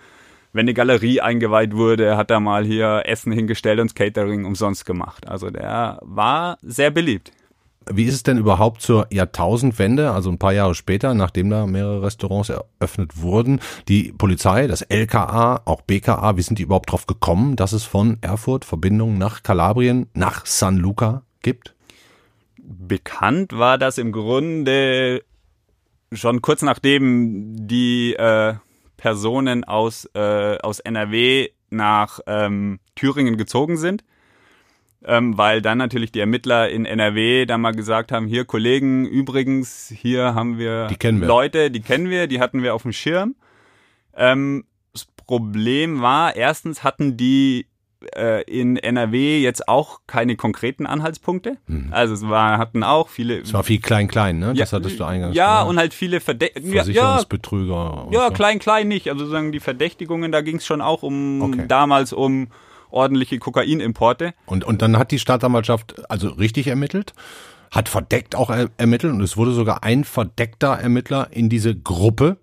wenn 0.53 0.65
eine 0.65 0.75
Galerie 0.75 1.21
eingeweiht 1.21 1.75
wurde, 1.75 2.17
hat 2.17 2.31
er 2.31 2.41
mal 2.41 2.65
hier 2.65 3.03
Essen 3.07 3.33
hingestellt 3.33 3.81
und 3.81 3.95
Catering 3.95 4.45
umsonst 4.45 4.85
gemacht. 4.85 5.29
Also 5.29 5.51
der 5.51 5.99
war 6.03 6.59
sehr 6.63 6.91
beliebt. 6.91 7.33
Wie 7.91 8.05
ist 8.05 8.15
es 8.15 8.23
denn 8.23 8.37
überhaupt 8.37 8.83
zur 8.83 9.07
Jahrtausendwende, 9.11 10.11
also 10.11 10.31
ein 10.31 10.39
paar 10.39 10.53
Jahre 10.53 10.75
später, 10.75 11.15
nachdem 11.15 11.49
da 11.49 11.67
mehrere 11.67 12.03
Restaurants 12.03 12.51
eröffnet 12.51 13.23
wurden, 13.23 13.61
die 13.89 14.13
Polizei, 14.13 14.67
das 14.67 14.83
LKA, 14.83 15.63
auch 15.65 15.81
BKA, 15.83 16.37
wie 16.37 16.43
sind 16.43 16.59
die 16.59 16.65
überhaupt 16.65 16.93
drauf 16.93 17.07
gekommen, 17.07 17.57
dass 17.57 17.73
es 17.73 17.85
von 17.85 18.19
Erfurt 18.21 18.67
Verbindungen 18.67 19.17
nach 19.17 19.43
Kalabrien, 19.43 20.07
nach 20.13 20.45
San 20.45 20.77
Luca 20.77 21.23
gibt? 21.41 21.75
Bekannt 22.71 23.57
war 23.57 23.79
das 23.79 23.99
im 23.99 24.13
Grunde 24.13 25.25
schon 26.13 26.43
kurz 26.43 26.63
nachdem 26.63 27.67
die 27.67 28.15
äh, 28.15 28.55
Personen 28.97 29.65
aus, 29.65 30.09
äh, 30.15 30.59
aus 30.59 30.81
NRW 30.81 31.49
nach 31.71 32.21
ähm, 32.27 32.81
Thüringen 32.95 33.37
gezogen 33.37 33.77
sind 33.77 34.05
ähm, 35.05 35.39
weil 35.39 35.63
dann 35.63 35.79
natürlich 35.79 36.13
die 36.13 36.21
Ermittler 36.21 36.69
in 36.69 36.85
NRW 36.85 37.47
da 37.47 37.59
mal 37.59 37.73
gesagt 37.73 38.11
haben, 38.13 38.27
hier 38.27 38.45
Kollegen, 38.45 39.07
übrigens, 39.07 39.93
hier 39.95 40.35
haben 40.35 40.59
wir, 40.59 40.89
die 40.89 40.97
wir. 41.21 41.29
Leute, 41.29 41.71
die 41.71 41.81
kennen 41.81 42.11
wir, 42.11 42.27
die 42.27 42.41
hatten 42.41 42.63
wir 42.63 42.75
auf 42.75 42.83
dem 42.83 42.93
Schirm. 42.93 43.37
Ähm, 44.15 44.65
das 44.93 45.07
Problem 45.27 46.03
war, 46.03 46.35
erstens 46.35 46.83
hatten 46.83 47.17
die 47.17 47.67
in 48.47 48.77
NRW 48.77 49.41
jetzt 49.41 49.69
auch 49.69 50.01
keine 50.07 50.37
konkreten 50.37 50.87
Anhaltspunkte. 50.87 51.57
Mhm. 51.67 51.89
Also 51.91 52.15
es 52.15 52.29
war, 52.29 52.59
hatten 52.59 52.85
auch 52.85 53.09
viele. 53.09 53.39
Es 53.39 53.53
war 53.53 53.65
viel 53.65 53.81
klein-klein, 53.81 54.39
ne? 54.39 54.55
Das 54.55 54.71
ja, 54.71 54.79
hattest 54.79 55.01
du 55.01 55.05
eingangs. 55.05 55.35
Ja, 55.35 55.57
gesagt. 55.57 55.71
und 55.71 55.79
halt 55.79 55.95
viele 55.95 56.21
Verdächtigungen. 56.21 56.75
Versicherungsbetrüger. 56.75 58.09
Ja, 58.13 58.31
klein-klein 58.31 58.87
nicht. 58.87 59.11
Also 59.11 59.27
sagen 59.27 59.51
die 59.51 59.61
Verdächtigungen, 59.61 60.31
da 60.31 60.43
ging 60.43 60.57
es 60.57 60.67
schon 60.67 60.81
auch 60.81 61.03
um 61.03 61.43
okay. 61.43 61.65
damals 61.67 62.13
um 62.13 62.49
ordentliche 62.91 63.39
Kokainimporte. 63.39 64.35
Und, 64.47 64.65
und 64.65 64.81
dann 64.83 64.97
hat 64.97 65.11
die 65.11 65.19
Staatsanwaltschaft 65.19 66.09
also 66.11 66.29
richtig 66.29 66.69
ermittelt, 66.69 67.15
hat 67.71 67.89
verdeckt 67.89 68.35
auch 68.35 68.51
er, 68.51 68.71
ermittelt 68.77 69.13
und 69.13 69.21
es 69.23 69.37
wurde 69.37 69.53
sogar 69.53 69.83
ein 69.83 70.05
verdeckter 70.05 70.79
Ermittler 70.79 71.29
in 71.31 71.49
diese 71.49 71.75
Gruppe 71.75 72.39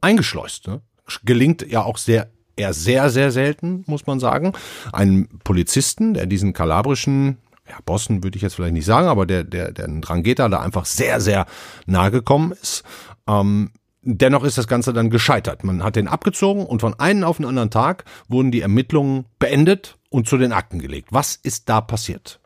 eingeschleust. 0.00 0.66
Ne? 0.66 0.82
Gelingt 1.24 1.66
ja 1.70 1.82
auch 1.84 1.96
sehr 1.96 2.28
eher 2.56 2.72
sehr, 2.72 3.10
sehr 3.10 3.30
selten, 3.30 3.84
muss 3.86 4.06
man 4.06 4.20
sagen. 4.20 4.52
Ein 4.92 5.28
Polizisten, 5.44 6.14
der 6.14 6.26
diesen 6.26 6.52
kalabrischen 6.52 7.38
ja, 7.68 7.76
Bossen 7.84 8.22
würde 8.22 8.36
ich 8.36 8.42
jetzt 8.42 8.54
vielleicht 8.54 8.74
nicht 8.74 8.84
sagen, 8.84 9.08
aber 9.08 9.26
der, 9.26 9.44
der, 9.44 9.72
der 9.72 9.88
Drangheta 9.88 10.48
da 10.48 10.60
einfach 10.60 10.84
sehr, 10.84 11.20
sehr 11.20 11.46
nahe 11.86 12.10
gekommen 12.10 12.52
ist. 12.52 12.84
Ähm, 13.26 13.70
Dennoch 14.08 14.44
ist 14.44 14.56
das 14.56 14.68
Ganze 14.68 14.92
dann 14.92 15.10
gescheitert. 15.10 15.64
Man 15.64 15.82
hat 15.82 15.96
den 15.96 16.06
abgezogen 16.06 16.64
und 16.64 16.80
von 16.80 16.94
einem 16.94 17.24
auf 17.24 17.38
den 17.38 17.46
anderen 17.46 17.70
Tag 17.70 18.04
wurden 18.28 18.52
die 18.52 18.60
Ermittlungen 18.60 19.24
beendet 19.40 19.98
und 20.10 20.28
zu 20.28 20.38
den 20.38 20.52
Akten 20.52 20.78
gelegt. 20.78 21.08
Was 21.10 21.34
ist 21.34 21.68
da 21.68 21.80
passiert? 21.80 22.38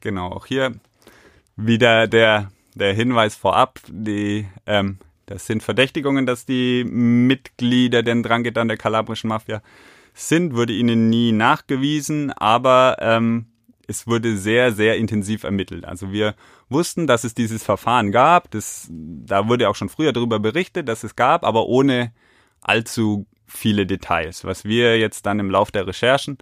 Genau, 0.00 0.30
auch 0.30 0.46
hier 0.46 0.76
wieder 1.56 2.06
der, 2.06 2.52
der 2.76 2.94
Hinweis 2.94 3.34
vorab, 3.34 3.80
die, 3.88 4.46
ähm, 4.64 4.98
das 5.28 5.46
sind 5.46 5.62
Verdächtigungen, 5.62 6.26
dass 6.26 6.46
die 6.46 6.84
Mitglieder 6.84 8.02
den 8.02 8.22
Drangetan 8.22 8.68
der 8.68 8.76
kalabrischen 8.76 9.28
Mafia 9.28 9.62
sind, 10.14 10.54
wurde 10.54 10.72
ihnen 10.72 11.08
nie 11.08 11.32
nachgewiesen, 11.32 12.32
aber 12.32 12.96
ähm, 13.00 13.46
es 13.86 14.06
wurde 14.06 14.36
sehr, 14.36 14.72
sehr 14.72 14.96
intensiv 14.96 15.44
ermittelt. 15.44 15.84
Also 15.84 16.12
wir 16.12 16.34
wussten, 16.68 17.06
dass 17.06 17.24
es 17.24 17.34
dieses 17.34 17.62
Verfahren 17.62 18.10
gab. 18.10 18.50
Das, 18.50 18.88
da 18.90 19.48
wurde 19.48 19.68
auch 19.68 19.76
schon 19.76 19.88
früher 19.88 20.12
darüber 20.12 20.38
berichtet, 20.38 20.88
dass 20.88 21.04
es 21.04 21.14
gab, 21.14 21.44
aber 21.44 21.66
ohne 21.66 22.12
allzu 22.60 23.26
viele 23.46 23.86
Details. 23.86 24.44
Was 24.44 24.64
wir 24.64 24.98
jetzt 24.98 25.24
dann 25.26 25.40
im 25.40 25.50
Lauf 25.50 25.70
der 25.70 25.86
Recherchen 25.86 26.38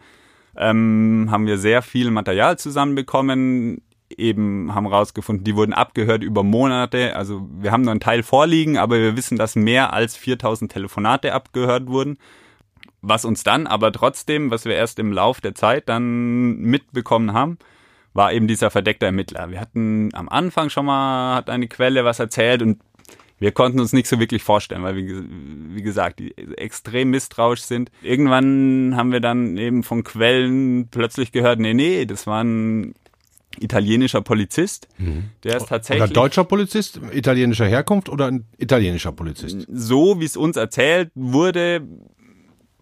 ähm, 0.57 1.29
haben 1.31 1.47
wir 1.47 1.59
sehr 1.59 1.83
viel 1.83 2.11
Material 2.11 2.59
zusammenbekommen, 2.59 3.83
eben 4.19 4.75
haben 4.75 4.87
rausgefunden, 4.87 5.45
die 5.45 5.57
wurden 5.57 5.73
abgehört 5.73 6.23
über 6.23 6.43
Monate. 6.43 7.17
Also 7.17 7.49
wir 7.61 7.73
haben 7.73 7.83
nur 7.83 7.91
einen 7.91 8.01
Teil 8.01 8.23
vorliegen, 8.23 8.79
aber 8.79 8.99
wir 8.99 9.17
wissen, 9.17 9.37
dass 9.37 9.57
mehr 9.57 9.93
als 9.93 10.17
4000 10.17 10.73
Telefonate 10.73 11.33
abgehört 11.33 11.89
wurden. 11.89 12.19
Was 13.03 13.25
uns 13.25 13.45
dann 13.45 13.67
aber 13.67 13.93
trotzdem, 13.93 14.51
was 14.51 14.65
wir 14.65 14.75
erst 14.75 14.99
im 14.99 15.13
Lauf 15.13 15.41
der 15.41 15.55
Zeit 15.55 15.89
dann 15.89 16.57
mitbekommen 16.57 17.33
haben, 17.33 17.59
war 18.15 18.33
eben 18.33 18.49
dieser 18.49 18.71
verdeckte 18.71 19.07
Ermittler. 19.07 19.51
Wir 19.51 19.61
hatten 19.61 20.11
am 20.15 20.29
Anfang 20.29 20.71
schon 20.71 20.87
mal, 20.87 21.37
hat 21.37 21.51
eine 21.51 21.69
Quelle 21.69 22.05
was 22.05 22.19
erzählt 22.19 22.63
und 22.63 22.81
wir 23.39 23.53
konnten 23.53 23.81
uns 23.81 23.93
nicht 23.93 24.09
so 24.09 24.19
wirklich 24.19 24.43
vorstellen, 24.43 24.83
weil, 24.83 24.97
wie, 24.97 25.23
wie 25.75 25.83
gesagt, 25.83 26.21
die 26.21 26.37
extrem 26.57 27.11
misstrauisch 27.11 27.61
sind. 27.61 27.91
Irgendwann 28.03 28.95
haben 28.97 29.13
wir 29.13 29.21
dann 29.21 29.59
eben 29.59 29.83
von 29.83 30.05
Quellen 30.05 30.89
plötzlich 30.91 31.33
gehört, 31.33 31.61
nee, 31.61 31.75
nee, 31.75 32.07
das 32.07 32.27
war 32.27 32.43
ein 32.43 32.95
italienischer 33.61 34.23
Polizist. 34.23 34.89
Mhm. 34.99 35.31
Der 35.45 35.57
ist 35.57 35.69
tatsächlich. 35.69 36.05
Oder 36.05 36.13
deutscher 36.13 36.45
Polizist, 36.45 37.01
italienischer 37.13 37.67
Herkunft 37.67 38.09
oder 38.09 38.27
ein 38.27 38.47
italienischer 38.59 39.13
Polizist? 39.13 39.67
So 39.73 40.21
wie 40.21 40.25
es 40.25 40.37
uns 40.37 40.57
erzählt 40.57 41.11
wurde, 41.15 41.83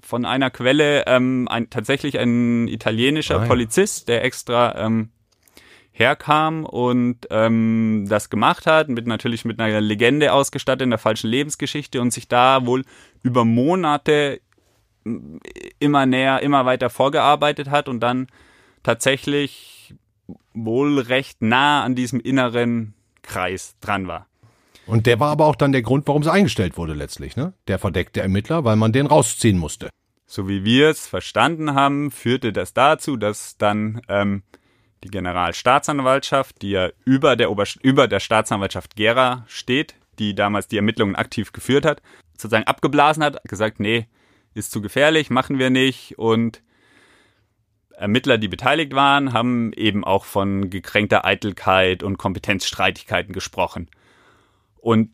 von 0.00 0.24
einer 0.24 0.50
Quelle 0.50 1.04
ähm, 1.06 1.48
ein, 1.48 1.70
tatsächlich 1.70 2.18
ein 2.18 2.68
italienischer 2.68 3.40
ah, 3.40 3.46
Polizist, 3.46 4.08
der 4.08 4.24
extra 4.24 4.84
ähm, 4.84 5.10
herkam 5.92 6.64
und 6.64 7.26
ähm, 7.30 8.06
das 8.08 8.28
gemacht 8.28 8.66
hat, 8.66 8.88
mit 8.88 9.06
natürlich 9.06 9.44
mit 9.44 9.60
einer 9.60 9.80
Legende 9.80 10.32
ausgestattet, 10.32 10.82
in 10.82 10.90
der 10.90 10.98
falschen 10.98 11.30
Lebensgeschichte 11.30 12.00
und 12.00 12.12
sich 12.12 12.28
da 12.28 12.66
wohl 12.66 12.84
über 13.22 13.44
Monate 13.44 14.40
immer 15.78 16.06
näher, 16.06 16.42
immer 16.42 16.66
weiter 16.66 16.90
vorgearbeitet 16.90 17.70
hat 17.70 17.88
und 17.88 18.00
dann 18.00 18.26
tatsächlich 18.82 19.73
wohl 20.54 20.98
recht 21.00 21.42
nah 21.42 21.82
an 21.82 21.94
diesem 21.94 22.20
inneren 22.20 22.94
Kreis 23.22 23.76
dran 23.80 24.06
war. 24.06 24.26
Und 24.86 25.06
der 25.06 25.18
war 25.20 25.30
aber 25.30 25.46
auch 25.46 25.56
dann 25.56 25.72
der 25.72 25.82
Grund, 25.82 26.06
warum 26.06 26.22
es 26.22 26.28
eingestellt 26.28 26.76
wurde 26.76 26.94
letztlich, 26.94 27.36
ne? 27.36 27.54
Der 27.68 27.78
verdeckte 27.78 28.20
Ermittler, 28.20 28.64
weil 28.64 28.76
man 28.76 28.92
den 28.92 29.06
rausziehen 29.06 29.58
musste. 29.58 29.88
So 30.26 30.48
wie 30.48 30.64
wir 30.64 30.88
es 30.88 31.06
verstanden 31.06 31.74
haben, 31.74 32.10
führte 32.10 32.52
das 32.52 32.74
dazu, 32.74 33.16
dass 33.16 33.56
dann 33.56 34.00
ähm, 34.08 34.42
die 35.02 35.08
Generalstaatsanwaltschaft, 35.08 36.62
die 36.62 36.70
ja 36.70 36.90
über 37.04 37.36
der, 37.36 37.50
Ober 37.50 37.64
über 37.82 38.08
der 38.08 38.20
Staatsanwaltschaft 38.20 38.96
Gera 38.96 39.44
steht, 39.48 39.94
die 40.18 40.34
damals 40.34 40.68
die 40.68 40.76
Ermittlungen 40.76 41.14
aktiv 41.14 41.52
geführt 41.52 41.84
hat, 41.84 42.02
sozusagen 42.32 42.66
abgeblasen 42.66 43.22
hat, 43.22 43.42
gesagt, 43.44 43.80
nee, 43.80 44.06
ist 44.54 44.70
zu 44.70 44.80
gefährlich, 44.80 45.30
machen 45.30 45.58
wir 45.58 45.70
nicht 45.70 46.18
und 46.18 46.62
Ermittler, 47.96 48.38
die 48.38 48.48
beteiligt 48.48 48.94
waren, 48.94 49.32
haben 49.32 49.72
eben 49.74 50.04
auch 50.04 50.24
von 50.24 50.70
gekränkter 50.70 51.24
Eitelkeit 51.24 52.02
und 52.02 52.18
Kompetenzstreitigkeiten 52.18 53.32
gesprochen. 53.32 53.88
Und 54.78 55.10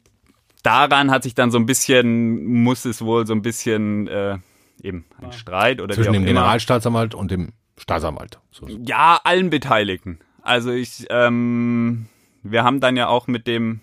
daran 0.63 1.11
hat 1.11 1.23
sich 1.23 1.35
dann 1.35 1.51
so 1.51 1.59
ein 1.59 1.67
bisschen, 1.67 2.45
muss 2.45 2.85
es 2.85 3.03
wohl 3.03 3.27
so 3.27 3.35
ein 3.35 3.43
bisschen 3.43 4.09
äh, 4.09 4.39
eben 4.83 5.05
ein 5.21 5.33
Streit 5.33 5.81
oder 5.81 5.95
zwischen 5.95 6.13
dem 6.13 6.25
Generalstaatsanwalt 6.25 7.15
und 7.15 7.31
dem 7.31 7.53
Staatsanwalt. 7.77 8.41
So, 8.51 8.69
so. 8.69 8.79
Ja, 8.85 9.21
allen 9.25 9.51
Beteiligten. 9.51 10.19
Also 10.43 10.71
ich, 10.71 11.07
ähm, 11.11 12.07
wir 12.43 12.65
haben 12.65 12.81
dann 12.81 12.97
ja 12.97 13.09
auch 13.09 13.27
mit 13.27 13.47
dem 13.47 13.81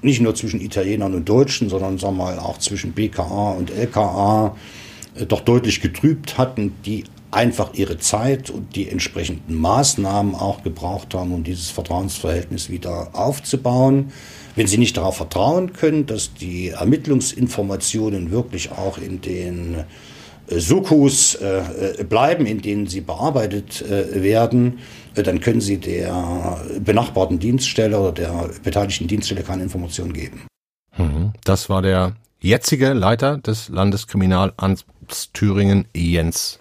nicht 0.00 0.20
nur 0.20 0.34
zwischen 0.34 0.60
Italienern 0.60 1.14
und 1.14 1.28
Deutschen, 1.28 1.68
sondern 1.68 1.98
sagen 1.98 2.16
wir 2.16 2.24
mal 2.24 2.38
auch 2.38 2.58
zwischen 2.58 2.92
BKA 2.92 3.52
und 3.52 3.70
LKA 3.70 4.56
äh, 5.14 5.26
doch 5.26 5.40
deutlich 5.40 5.80
getrübt 5.80 6.38
hatten, 6.38 6.74
die 6.86 7.04
einfach 7.30 7.74
ihre 7.74 7.98
Zeit 7.98 8.50
und 8.50 8.74
die 8.74 8.88
entsprechenden 8.88 9.54
Maßnahmen 9.54 10.34
auch 10.34 10.62
gebraucht 10.62 11.14
haben, 11.14 11.32
um 11.32 11.44
dieses 11.44 11.70
Vertrauensverhältnis 11.70 12.70
wieder 12.70 13.10
aufzubauen. 13.12 14.12
Wenn 14.56 14.66
Sie 14.66 14.78
nicht 14.78 14.96
darauf 14.96 15.16
vertrauen 15.16 15.72
können, 15.72 16.06
dass 16.06 16.34
die 16.34 16.70
Ermittlungsinformationen 16.70 18.30
wirklich 18.30 18.72
auch 18.72 18.98
in 18.98 19.20
den 19.20 19.84
äh, 20.48 20.58
Sukus 20.58 21.34
äh, 21.36 22.04
bleiben, 22.08 22.46
in 22.46 22.60
denen 22.60 22.86
sie 22.86 23.02
bearbeitet 23.02 23.82
äh, 23.82 24.22
werden, 24.22 24.78
äh, 25.14 25.22
dann 25.22 25.40
können 25.40 25.60
Sie 25.60 25.78
der 25.78 26.60
benachbarten 26.80 27.38
Dienststelle 27.38 28.00
oder 28.00 28.12
der 28.12 28.50
beteiligten 28.64 29.06
Dienststelle 29.06 29.42
keine 29.42 29.62
Informationen 29.62 30.12
geben. 30.12 30.46
Mhm. 30.96 31.32
Das 31.44 31.68
war 31.68 31.82
der 31.82 32.16
jetzige 32.40 32.94
Leiter 32.94 33.38
des 33.38 33.68
Landeskriminalamts 33.68 34.86
Thüringen, 35.32 35.86
Jens 35.94 36.60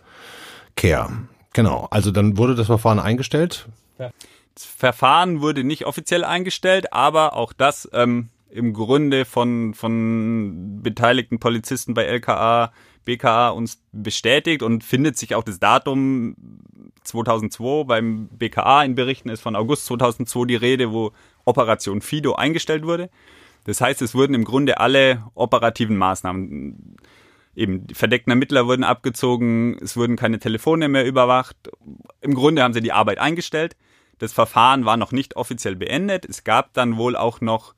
Kehr. 0.78 1.12
Genau, 1.54 1.88
also 1.92 2.12
dann 2.12 2.38
wurde 2.38 2.56
das 2.56 2.68
Verfahren 2.68 3.00
eingestellt. 3.00 3.68
Das 3.98 4.66
Verfahren 4.66 5.42
wurde 5.42 5.64
nicht 5.64 5.86
offiziell 5.86 6.24
eingestellt, 6.24 6.94
aber 6.94 7.36
auch 7.36 7.52
das 7.52 7.90
ähm, 7.94 8.30
im 8.50 8.74
Grunde 8.74 9.26
von, 9.26 9.74
von 9.74 10.82
beteiligten 10.82 11.40
Polizisten 11.40 11.94
bei 11.94 12.04
LKA, 12.04 12.72
BKA 13.06 13.50
uns 13.50 13.82
bestätigt 13.92 14.64
und 14.64 14.84
findet 14.84 15.18
sich 15.18 15.36
auch 15.36 15.44
das 15.44 15.60
Datum 15.60 16.36
2002 17.04 17.84
beim 17.86 18.28
BKA 18.30 18.84
in 18.84 18.96
Berichten 18.96 19.30
ist 19.30 19.42
von 19.42 19.56
August 19.56 19.86
2002 19.88 20.46
die 20.46 20.56
Rede, 20.56 20.92
wo 20.92 21.12
Operation 21.46 22.02
Fido 22.02 22.36
eingestellt 22.36 22.86
wurde. 22.86 23.10
Das 23.64 23.82
heißt, 23.82 24.02
es 24.02 24.16
wurden 24.16 24.34
im 24.34 24.44
Grunde 24.44 24.80
alle 24.80 25.24
operativen 25.36 25.98
Maßnahmen, 25.98 26.98
eben 27.58 27.88
die 27.88 27.96
verdeckten 27.96 28.32
Ermittler 28.32 28.68
wurden 28.68 28.84
abgezogen, 28.84 29.78
es 29.82 29.98
wurden 29.98 30.16
keine 30.16 30.40
Telefone 30.40 30.88
mehr 30.88 31.06
überwacht. 31.06 31.58
Im 32.22 32.36
Grunde 32.36 32.62
haben 32.62 32.74
sie 32.74 32.82
die 32.82 32.94
Arbeit 32.94 33.18
eingestellt. 33.18 33.76
Das 34.20 34.32
Verfahren 34.32 34.86
war 34.86 34.96
noch 34.96 35.12
nicht 35.12 35.36
offiziell 35.36 35.76
beendet. 35.76 36.26
Es 36.26 36.44
gab 36.44 36.74
dann 36.74 36.98
wohl 36.98 37.16
auch 37.16 37.42
noch 37.42 37.74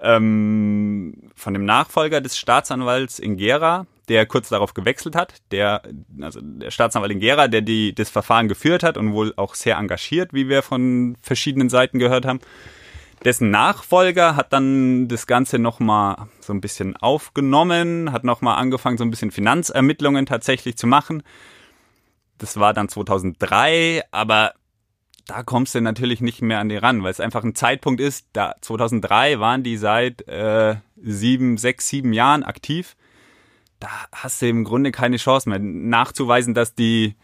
ähm, 0.00 1.30
von 1.36 1.54
dem 1.54 1.64
Nachfolger 1.64 2.20
des 2.20 2.38
Staatsanwalts 2.38 3.20
in 3.20 3.36
Gera, 3.36 3.86
der 4.08 4.26
kurz 4.26 4.48
darauf 4.48 4.74
gewechselt 4.74 5.14
hat, 5.14 5.34
der, 5.52 5.82
also 6.20 6.40
der 6.42 6.72
Staatsanwalt 6.72 7.12
in 7.12 7.20
Gera, 7.20 7.46
der 7.46 7.60
die, 7.60 7.94
das 7.94 8.10
Verfahren 8.10 8.48
geführt 8.48 8.82
hat 8.82 8.98
und 8.98 9.12
wohl 9.12 9.32
auch 9.36 9.54
sehr 9.54 9.76
engagiert, 9.76 10.32
wie 10.32 10.48
wir 10.48 10.62
von 10.62 11.16
verschiedenen 11.22 11.68
Seiten 11.68 12.00
gehört 12.00 12.24
haben, 12.24 12.40
dessen 13.24 13.50
Nachfolger 13.50 14.36
hat 14.36 14.52
dann 14.52 15.08
das 15.08 15.26
Ganze 15.26 15.58
nochmal 15.58 16.28
so 16.40 16.52
ein 16.52 16.60
bisschen 16.60 16.96
aufgenommen, 16.96 18.12
hat 18.12 18.24
nochmal 18.24 18.56
angefangen, 18.56 18.98
so 18.98 19.04
ein 19.04 19.10
bisschen 19.10 19.30
Finanzermittlungen 19.30 20.26
tatsächlich 20.26 20.76
zu 20.76 20.86
machen. 20.86 21.22
Das 22.38 22.58
war 22.58 22.72
dann 22.72 22.88
2003, 22.88 24.02
aber 24.10 24.54
da 25.26 25.42
kommst 25.42 25.74
du 25.74 25.80
natürlich 25.80 26.20
nicht 26.20 26.42
mehr 26.42 26.58
an 26.58 26.68
die 26.68 26.76
ran, 26.76 27.02
weil 27.02 27.10
es 27.10 27.20
einfach 27.20 27.44
ein 27.44 27.54
Zeitpunkt 27.54 28.00
ist, 28.00 28.26
da 28.32 28.56
2003 28.62 29.38
waren 29.38 29.62
die 29.62 29.76
seit 29.76 30.26
äh, 30.26 30.76
sieben, 30.96 31.56
sechs, 31.56 31.88
sieben 31.88 32.12
Jahren 32.12 32.42
aktiv. 32.42 32.96
Da 33.78 33.88
hast 34.12 34.42
du 34.42 34.48
im 34.48 34.64
Grunde 34.64 34.90
keine 34.90 35.18
Chance 35.18 35.48
mehr 35.48 35.58
nachzuweisen, 35.58 36.54
dass 36.54 36.74
die, 36.74 37.14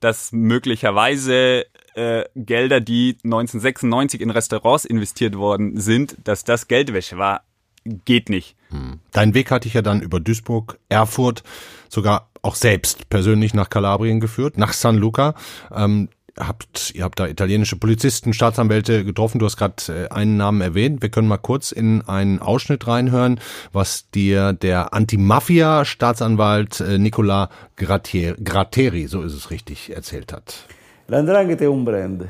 dass 0.00 0.32
möglicherweise 0.32 1.66
äh, 1.94 2.24
Gelder, 2.34 2.80
die 2.80 3.16
1996 3.24 4.20
in 4.20 4.30
Restaurants 4.30 4.84
investiert 4.84 5.36
worden 5.36 5.78
sind, 5.78 6.16
dass 6.24 6.44
das 6.44 6.68
Geldwäsche 6.68 7.18
war, 7.18 7.42
geht 7.84 8.28
nicht. 8.28 8.56
Hm. 8.68 9.00
Dein 9.12 9.34
Weg 9.34 9.50
hatte 9.50 9.68
ich 9.68 9.74
ja 9.74 9.82
dann 9.82 10.00
über 10.00 10.20
Duisburg, 10.20 10.78
Erfurt, 10.88 11.42
sogar 11.88 12.30
auch 12.42 12.54
selbst 12.54 13.08
persönlich 13.08 13.54
nach 13.54 13.70
Kalabrien 13.70 14.20
geführt, 14.20 14.56
nach 14.56 14.72
San 14.72 14.96
Luca. 14.96 15.34
Ähm, 15.74 16.08
habt, 16.46 16.92
ihr 16.94 17.04
habt 17.04 17.18
da 17.18 17.26
italienische 17.26 17.76
Polizisten, 17.76 18.32
Staatsanwälte 18.32 19.04
getroffen. 19.04 19.38
Du 19.38 19.46
hast 19.46 19.56
gerade 19.56 19.74
äh, 19.88 20.08
einen 20.08 20.36
Namen 20.36 20.60
erwähnt. 20.60 21.02
Wir 21.02 21.10
können 21.10 21.28
mal 21.28 21.38
kurz 21.38 21.72
in 21.72 22.02
einen 22.02 22.40
Ausschnitt 22.40 22.86
reinhören, 22.86 23.40
was 23.72 24.10
dir 24.10 24.52
der 24.52 24.92
Antimafia-Staatsanwalt 24.94 26.80
äh, 26.80 26.98
Nicola 26.98 27.48
Gratteri, 27.76 29.06
so 29.06 29.22
ist 29.22 29.34
es 29.34 29.50
richtig, 29.50 29.90
erzählt 29.94 30.32
hat. 30.32 30.66
L'andrangheta 31.08 31.64
è 31.64 31.68
un 31.68 31.82
brand, 31.84 32.28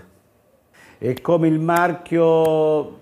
è 0.98 1.20
come 1.20 1.48
il 1.48 1.58
marchio 1.58 2.98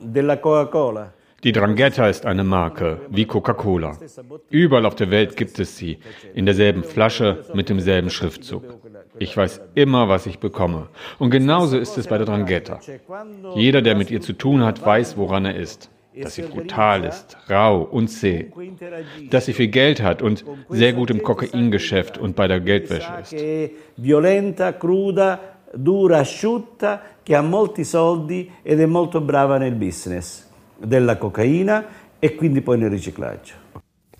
della 0.00 0.38
Coca-Cola. 0.38 1.12
Die 1.44 1.52
Drangheta 1.52 2.08
ist 2.08 2.26
eine 2.26 2.42
Marke, 2.42 3.00
wie 3.10 3.24
Coca-Cola. 3.24 3.96
Überall 4.50 4.86
auf 4.86 4.96
der 4.96 5.12
Welt 5.12 5.36
gibt 5.36 5.60
es 5.60 5.76
sie, 5.76 5.98
in 6.34 6.46
derselben 6.46 6.82
Flasche, 6.82 7.44
mit 7.54 7.68
demselben 7.68 8.10
Schriftzug. 8.10 8.64
Ich 9.20 9.36
weiß 9.36 9.60
immer, 9.76 10.08
was 10.08 10.26
ich 10.26 10.40
bekomme. 10.40 10.88
Und 11.20 11.30
genauso 11.30 11.78
ist 11.78 11.96
es 11.96 12.08
bei 12.08 12.18
der 12.18 12.26
Drangheta. 12.26 12.80
Jeder, 13.54 13.82
der 13.82 13.94
mit 13.94 14.10
ihr 14.10 14.20
zu 14.20 14.32
tun 14.32 14.64
hat, 14.64 14.84
weiß, 14.84 15.16
woran 15.16 15.44
er 15.44 15.54
ist 15.54 15.90
dass 16.20 16.34
sie 16.34 16.42
brutal 16.42 17.04
ist, 17.04 17.36
rau 17.48 17.82
und 17.82 18.08
zäh, 18.08 18.50
dass 19.30 19.46
sie 19.46 19.52
viel 19.52 19.68
Geld 19.68 20.02
hat 20.02 20.20
und 20.20 20.44
sehr 20.68 20.92
gut 20.92 21.10
im 21.10 21.22
Kokaingeschäft 21.22 22.18
und 22.18 22.34
bei 22.34 22.48
der 22.48 22.58
Geldwäsche 22.58 23.12
ist. 23.22 23.36
Violenta, 23.96 24.72
cruda, 24.72 25.38
dura, 25.72 26.18
asciutta, 26.18 27.00
che 27.22 27.36
ha 27.36 27.42
molti 27.42 27.84
soldi 27.84 28.50
ed 28.64 28.80
è 28.80 28.86
molto 28.86 29.20
brava 29.20 29.58
nel 29.58 29.74
business 29.74 30.47
della 30.78 31.16
cocaina 31.16 31.84
e 32.18 32.34
quindi 32.34 32.60
poi 32.60 32.78
nel 32.78 32.90
riciclaggio. 32.90 33.54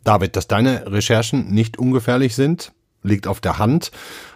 David, 0.04 0.36
dass 0.36 0.46
deine 0.46 0.90
Recherchen 0.90 1.50
nicht 1.50 1.78
ungefährlich 1.78 2.34
sind, 2.34 2.72
liegt 3.02 3.26
auf 3.26 3.40
der 3.40 3.58
Hand. 3.58 3.90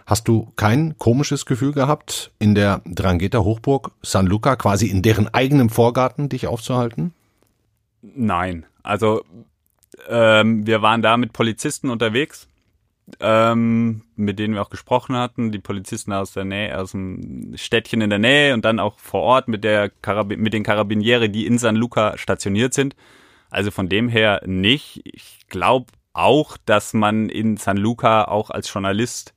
Hast 0.07 0.29
du 0.29 0.53
kein 0.57 0.97
komisches 0.99 1.47
Gefühl 1.47 1.73
gehabt, 1.73 2.33
in 2.39 2.55
der 2.55 2.83
Drangheta 2.85 3.39
Hochburg 3.39 3.93
San 4.03 4.27
Luca, 4.27 4.57
quasi 4.57 4.87
in 4.87 5.03
deren 5.03 5.33
eigenem 5.33 5.71
Vorgarten, 5.71 6.29
dich 6.29 6.47
aufzuhalten? 6.47 7.15
Nein, 8.03 8.67
also 8.83 9.23
ähm, 10.09 10.67
wir 10.67 10.83
waren 10.83 11.03
da 11.03 11.17
mit 11.17 11.33
Polizisten 11.33 11.89
unterwegs, 11.89 12.49
ähm, 13.21 14.03
mit 14.17 14.39
denen 14.39 14.55
wir 14.55 14.63
auch 14.63 14.71
gesprochen 14.71 15.17
hatten. 15.17 15.53
Die 15.53 15.59
Polizisten 15.59 16.13
aus 16.13 16.33
der 16.33 16.45
Nähe, 16.45 16.79
aus 16.79 16.93
dem 16.93 17.53
Städtchen 17.57 18.01
in 18.01 18.11
der 18.11 18.19
Nähe 18.19 18.55
und 18.55 18.65
dann 18.65 18.79
auch 18.79 18.99
vor 18.99 19.23
Ort 19.23 19.49
mit 19.49 19.65
der 19.65 19.91
Karab 19.91 20.29
mit 20.29 20.53
den 20.53 20.63
Karabiniere, 20.63 21.29
die 21.29 21.47
in 21.47 21.59
San 21.59 21.77
Luca 21.77 22.17
stationiert 22.19 22.75
sind. 22.75 22.97
Also 23.51 23.71
von 23.71 23.89
dem 23.89 24.09
her 24.09 24.43
nicht. 24.47 25.03
Ich 25.05 25.41
glaube 25.49 25.93
auch, 26.13 26.57
dass 26.65 26.95
man 26.95 27.29
in 27.29 27.57
San 27.57 27.77
Luca 27.77 28.25
auch 28.25 28.51
als 28.51 28.73
Journalist 28.73 29.35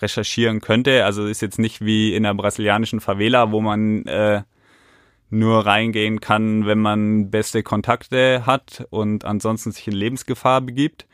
recherchieren 0.00 0.60
könnte. 0.60 1.04
Also 1.04 1.26
ist 1.26 1.42
jetzt 1.42 1.58
nicht 1.58 1.84
wie 1.84 2.14
in 2.14 2.22
der 2.22 2.34
brasilianischen 2.34 3.00
Favela, 3.00 3.52
wo 3.52 3.60
man 3.60 4.06
äh, 4.06 4.42
nur 5.30 5.64
reingehen 5.64 6.20
kann, 6.20 6.66
wenn 6.66 6.80
man 6.80 7.30
beste 7.30 7.62
Kontakte 7.62 8.44
hat 8.46 8.86
und 8.90 9.24
ansonsten 9.24 9.72
sich 9.72 9.86
in 9.86 9.94
Lebensgefahr 9.94 10.60
begibt. 10.60 11.06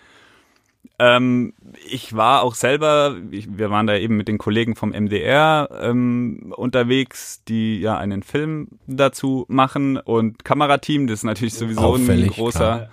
Ähm, 0.99 1.53
ich 1.91 2.17
war 2.17 2.43
auch 2.43 2.55
selber, 2.55 3.17
ich, 3.31 3.59
wir 3.59 3.71
waren 3.71 3.87
da 3.87 3.97
eben 3.97 4.17
mit 4.17 4.29
den 4.29 4.39
Kollegen 4.39 4.77
vom 4.77 4.91
MDR 4.91 5.69
ähm, 5.83 6.55
unterwegs, 6.57 7.43
die 7.47 7.81
ja 7.81 7.99
einen 7.99 8.23
Film 8.23 8.69
dazu 8.87 9.45
machen 9.49 9.99
und 9.99 10.45
Kamerateam, 10.45 11.07
das 11.07 11.21
ist 11.21 11.25
natürlich 11.25 11.55
sowieso 11.55 11.81
Auffällig, 11.81 12.31
ein 12.31 12.35
großer, 12.35 12.89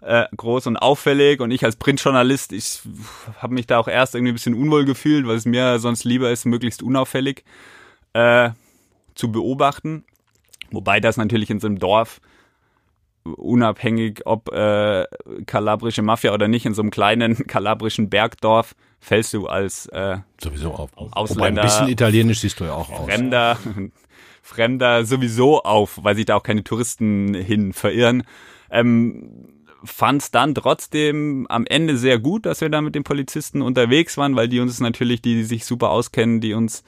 äh, 0.00 0.24
groß 0.34 0.66
und 0.68 0.78
auffällig 0.78 1.40
und 1.40 1.50
ich 1.50 1.62
als 1.64 1.76
Printjournalist, 1.76 2.52
ich 2.52 2.80
habe 3.38 3.52
mich 3.52 3.66
da 3.66 3.78
auch 3.78 3.88
erst 3.88 4.14
irgendwie 4.14 4.32
ein 4.32 4.36
bisschen 4.36 4.54
unwohl 4.54 4.86
gefühlt, 4.86 5.26
weil 5.26 5.36
es 5.36 5.44
mir 5.44 5.78
sonst 5.78 6.04
lieber 6.04 6.30
ist, 6.30 6.46
möglichst 6.46 6.82
unauffällig 6.82 7.44
äh, 8.14 8.50
zu 9.14 9.30
beobachten. 9.30 10.04
Wobei 10.70 11.00
das 11.00 11.18
natürlich 11.18 11.50
in 11.50 11.60
so 11.60 11.66
einem 11.66 11.78
Dorf 11.78 12.22
unabhängig, 13.24 14.22
ob 14.26 14.52
äh, 14.52 15.06
kalabrische 15.46 16.02
Mafia 16.02 16.32
oder 16.32 16.48
nicht, 16.48 16.66
in 16.66 16.74
so 16.74 16.82
einem 16.82 16.90
kleinen 16.90 17.36
kalabrischen 17.46 18.10
Bergdorf 18.10 18.74
fällst 19.00 19.34
du 19.34 19.46
als 19.46 19.86
äh, 19.86 20.18
sowieso 20.40 20.72
auf. 20.72 20.90
Ausländer. 20.96 21.30
Wobei 21.40 21.48
ein 21.48 21.54
bisschen 21.66 21.88
italienisch 21.88 22.40
siehst 22.40 22.60
du 22.60 22.64
ja 22.64 22.74
auch 22.74 22.90
aus. 22.90 23.06
Fremder, 23.06 23.58
Fremder 24.42 25.04
sowieso 25.04 25.62
auf, 25.62 26.00
weil 26.02 26.16
sich 26.16 26.26
da 26.26 26.36
auch 26.36 26.42
keine 26.42 26.64
Touristen 26.64 27.34
hin 27.34 27.72
verirren. 27.72 28.24
Ähm, 28.70 29.48
Fand 29.84 30.22
es 30.22 30.30
dann 30.30 30.54
trotzdem 30.54 31.46
am 31.48 31.66
Ende 31.66 31.96
sehr 31.96 32.20
gut, 32.20 32.46
dass 32.46 32.60
wir 32.60 32.68
da 32.68 32.80
mit 32.80 32.94
den 32.94 33.02
Polizisten 33.02 33.62
unterwegs 33.62 34.16
waren, 34.16 34.36
weil 34.36 34.46
die 34.46 34.60
uns 34.60 34.78
natürlich, 34.78 35.22
die, 35.22 35.34
die 35.34 35.42
sich 35.42 35.64
super 35.64 35.90
auskennen, 35.90 36.40
die 36.40 36.54
uns 36.54 36.84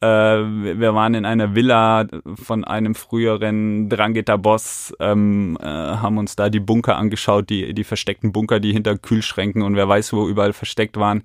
äh, 0.00 0.06
wir 0.06 0.94
waren 0.94 1.14
in 1.14 1.24
einer 1.24 1.54
Villa 1.54 2.06
von 2.42 2.64
einem 2.64 2.94
früheren 2.94 3.88
Drangheta-Boss, 3.88 4.94
ähm, 4.98 5.58
äh, 5.60 5.66
haben 5.66 6.18
uns 6.18 6.36
da 6.36 6.48
die 6.48 6.60
Bunker 6.60 6.96
angeschaut, 6.96 7.50
die, 7.50 7.74
die 7.74 7.84
versteckten 7.84 8.32
Bunker, 8.32 8.60
die 8.60 8.72
hinter 8.72 8.96
Kühlschränken 8.96 9.62
und 9.62 9.76
wer 9.76 9.88
weiß 9.88 10.12
wo 10.12 10.28
überall 10.28 10.52
versteckt 10.52 10.96
waren. 10.96 11.22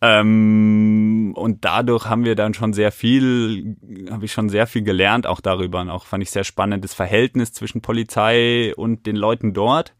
Ähm, 0.00 1.32
und 1.34 1.64
dadurch 1.64 2.06
haben 2.06 2.24
wir 2.24 2.36
dann 2.36 2.54
schon 2.54 2.72
sehr 2.72 2.92
viel, 2.92 3.76
habe 4.10 4.26
ich 4.26 4.32
schon 4.32 4.48
sehr 4.48 4.66
viel 4.66 4.82
gelernt 4.82 5.26
auch 5.26 5.40
darüber. 5.40 5.80
Und 5.80 5.90
auch 5.90 6.06
fand 6.06 6.22
ich 6.22 6.30
sehr 6.30 6.44
spannend 6.44 6.84
das 6.84 6.94
Verhältnis 6.94 7.52
zwischen 7.52 7.80
Polizei 7.80 8.72
und 8.76 9.06
den 9.06 9.16
Leuten 9.16 9.54
dort. 9.54 9.94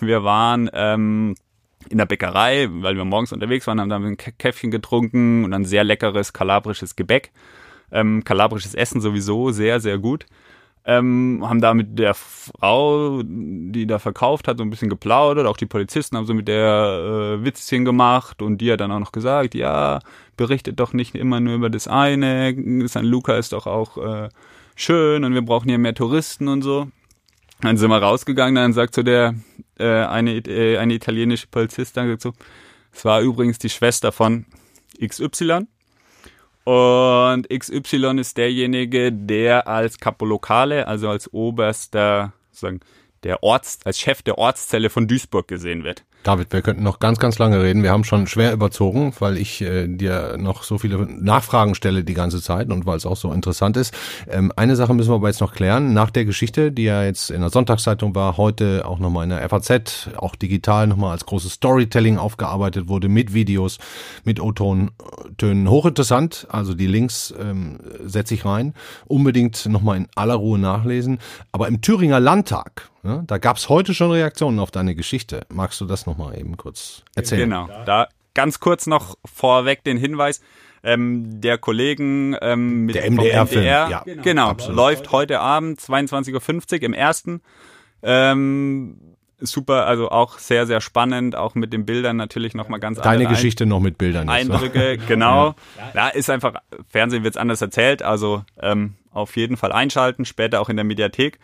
Wir 0.00 0.24
waren 0.24 0.70
ähm, 0.72 1.34
in 1.88 1.98
der 1.98 2.06
Bäckerei, 2.06 2.68
weil 2.70 2.96
wir 2.96 3.04
morgens 3.04 3.32
unterwegs 3.32 3.66
waren, 3.66 3.80
haben 3.80 3.88
da 3.88 3.96
ein 3.96 4.16
Käffchen 4.16 4.70
getrunken 4.70 5.44
und 5.44 5.54
ein 5.54 5.64
sehr 5.64 5.84
leckeres 5.84 6.32
kalabrisches 6.32 6.96
Gebäck. 6.96 7.32
Ähm, 7.92 8.22
kalabrisches 8.24 8.74
Essen 8.74 9.00
sowieso 9.00 9.50
sehr, 9.50 9.80
sehr 9.80 9.98
gut. 9.98 10.26
Ähm, 10.84 11.44
haben 11.44 11.60
da 11.60 11.74
mit 11.74 11.98
der 11.98 12.14
Frau, 12.14 13.22
die 13.22 13.86
da 13.86 13.98
verkauft 13.98 14.48
hat, 14.48 14.58
so 14.58 14.64
ein 14.64 14.70
bisschen 14.70 14.88
geplaudert. 14.88 15.46
Auch 15.46 15.56
die 15.56 15.66
Polizisten 15.66 16.16
haben 16.16 16.26
so 16.26 16.32
mit 16.32 16.48
der 16.48 17.38
äh, 17.40 17.44
Witzchen 17.44 17.84
gemacht 17.84 18.40
und 18.40 18.58
die 18.58 18.72
hat 18.72 18.80
dann 18.80 18.92
auch 18.92 18.98
noch 18.98 19.12
gesagt, 19.12 19.54
ja, 19.54 19.98
berichtet 20.36 20.80
doch 20.80 20.92
nicht 20.92 21.14
immer 21.14 21.40
nur 21.40 21.54
über 21.54 21.70
das 21.70 21.86
eine. 21.86 22.88
San 22.88 23.04
Luca 23.04 23.36
ist 23.36 23.52
doch 23.52 23.66
auch 23.66 23.98
äh, 23.98 24.28
schön 24.74 25.24
und 25.24 25.34
wir 25.34 25.42
brauchen 25.42 25.68
hier 25.68 25.78
mehr 25.78 25.94
Touristen 25.94 26.48
und 26.48 26.62
so. 26.62 26.88
Dann 27.62 27.76
sind 27.76 27.90
wir 27.90 27.98
rausgegangen, 27.98 28.54
dann 28.54 28.72
sagt 28.72 28.94
so 28.94 29.02
der 29.02 29.34
äh, 29.78 29.86
eine, 29.86 30.36
äh, 30.38 30.78
eine 30.78 30.94
italienische 30.94 31.46
Polizist, 31.46 31.96
dann 31.96 32.08
sagt 32.08 32.22
so, 32.22 32.32
es 32.92 33.04
war 33.04 33.20
übrigens 33.20 33.58
die 33.58 33.68
Schwester 33.68 34.12
von 34.12 34.46
XY. 35.04 35.66
Und 36.64 37.48
XY 37.48 38.18
ist 38.18 38.36
derjenige, 38.36 39.12
der 39.12 39.66
als 39.66 39.98
Capolocale, 39.98 40.86
also 40.86 41.08
als 41.08 41.32
oberster, 41.32 42.32
sagen, 42.50 42.80
der 43.24 43.42
Orts, 43.42 43.80
als 43.84 43.98
Chef 43.98 44.22
der 44.22 44.38
Ortszelle 44.38 44.90
von 44.90 45.06
Duisburg 45.08 45.48
gesehen 45.48 45.84
wird. 45.84 46.04
David, 46.22 46.52
wir 46.52 46.60
könnten 46.60 46.82
noch 46.82 46.98
ganz, 46.98 47.18
ganz 47.18 47.38
lange 47.38 47.62
reden. 47.62 47.82
Wir 47.82 47.92
haben 47.92 48.04
schon 48.04 48.26
schwer 48.26 48.52
überzogen, 48.52 49.14
weil 49.20 49.38
ich 49.38 49.62
äh, 49.62 49.88
dir 49.88 50.36
noch 50.38 50.64
so 50.64 50.76
viele 50.76 50.98
Nachfragen 50.98 51.74
stelle 51.74 52.04
die 52.04 52.12
ganze 52.12 52.42
Zeit 52.42 52.70
und 52.70 52.84
weil 52.84 52.98
es 52.98 53.06
auch 53.06 53.16
so 53.16 53.32
interessant 53.32 53.78
ist. 53.78 53.94
Ähm, 54.28 54.52
eine 54.54 54.76
Sache 54.76 54.92
müssen 54.92 55.10
wir 55.10 55.14
aber 55.14 55.28
jetzt 55.28 55.40
noch 55.40 55.54
klären. 55.54 55.94
Nach 55.94 56.10
der 56.10 56.26
Geschichte, 56.26 56.72
die 56.72 56.84
ja 56.84 57.04
jetzt 57.04 57.30
in 57.30 57.40
der 57.40 57.48
Sonntagszeitung 57.48 58.14
war, 58.14 58.36
heute 58.36 58.84
auch 58.84 58.98
nochmal 58.98 59.24
in 59.24 59.30
der 59.30 59.48
FAZ, 59.48 60.10
auch 60.16 60.36
digital 60.36 60.86
nochmal 60.88 61.12
als 61.12 61.24
großes 61.24 61.54
Storytelling 61.54 62.18
aufgearbeitet 62.18 62.88
wurde, 62.88 63.08
mit 63.08 63.32
Videos, 63.32 63.78
mit 64.22 64.40
O-Tönen. 64.40 64.90
Hochinteressant. 65.40 66.46
Also 66.50 66.74
die 66.74 66.86
Links 66.86 67.32
ähm, 67.40 67.78
setze 68.04 68.34
ich 68.34 68.44
rein. 68.44 68.74
Unbedingt 69.06 69.64
nochmal 69.64 69.96
in 69.96 70.06
aller 70.16 70.34
Ruhe 70.34 70.58
nachlesen. 70.58 71.18
Aber 71.50 71.66
im 71.66 71.80
Thüringer 71.80 72.20
Landtag, 72.20 72.90
ja, 73.02 73.22
da 73.26 73.38
gab 73.38 73.56
es 73.56 73.68
heute 73.68 73.94
schon 73.94 74.10
Reaktionen 74.10 74.58
auf 74.58 74.70
deine 74.70 74.94
Geschichte. 74.94 75.46
Magst 75.48 75.80
du 75.80 75.86
das 75.86 76.06
nochmal 76.06 76.38
eben 76.38 76.56
kurz 76.56 77.02
erzählen? 77.14 77.48
Genau. 77.48 77.68
Da 77.86 78.08
ganz 78.34 78.60
kurz 78.60 78.86
noch 78.86 79.16
vorweg 79.24 79.84
den 79.84 79.96
Hinweis. 79.96 80.40
Ähm, 80.82 81.40
der 81.42 81.58
Kollegen 81.58 82.34
ähm, 82.40 82.86
mit 82.86 82.94
Der 82.94 83.10
MDR-Film, 83.10 83.60
MDR, 83.60 83.88
ja, 83.90 84.04
genau, 84.22 84.48
absolut. 84.48 84.76
läuft 84.76 85.12
heute 85.12 85.38
Abend 85.40 85.78
22.50 85.78 86.76
Uhr 86.76 86.82
im 86.84 86.94
ersten. 86.94 87.42
Ähm, 88.02 88.96
super, 89.40 89.86
also 89.86 90.10
auch 90.10 90.38
sehr, 90.38 90.66
sehr 90.66 90.80
spannend, 90.80 91.36
auch 91.36 91.54
mit 91.54 91.74
den 91.74 91.84
Bildern 91.84 92.16
natürlich 92.16 92.54
nochmal 92.54 92.80
ganz 92.80 92.98
Deine 92.98 93.26
Geschichte 93.26 93.66
noch 93.66 93.80
mit 93.80 93.98
Bildern. 93.98 94.28
jetzt, 94.28 94.48
ne? 94.48 94.54
Eindrücke, 94.54 94.96
genau. 95.06 95.54
Ja, 95.94 96.08
ist 96.08 96.30
einfach, 96.30 96.54
Fernsehen 96.88 97.24
wird's 97.24 97.36
anders 97.36 97.60
erzählt, 97.60 98.02
also 98.02 98.44
ähm, 98.60 98.94
auf 99.10 99.36
jeden 99.36 99.58
Fall 99.58 99.72
einschalten, 99.72 100.24
später 100.24 100.62
auch 100.62 100.70
in 100.70 100.76
der 100.76 100.84
Mediathek. 100.84 101.38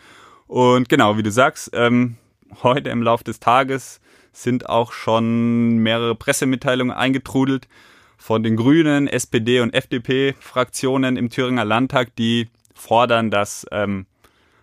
Und 0.47 0.89
genau, 0.89 1.17
wie 1.17 1.23
du 1.23 1.31
sagst, 1.31 1.71
ähm, 1.73 2.17
heute 2.63 2.91
im 2.91 3.03
Lauf 3.03 3.23
des 3.23 3.41
Tages 3.41 4.01
sind 4.33 4.69
auch 4.69 4.93
schon 4.93 5.79
mehrere 5.79 6.15
Pressemitteilungen 6.15 6.95
eingetrudelt 6.95 7.69
von 8.17 8.43
den 8.43 8.57
Grünen, 8.57 9.09
SPD 9.09 9.61
und 9.61 9.75
FDP-Fraktionen 9.75 11.17
im 11.17 11.31
Thüringer 11.31 11.65
Landtag, 11.65 12.15
die 12.17 12.49
fordern, 12.75 13.31
dass 13.31 13.67
ähm, 13.73 14.07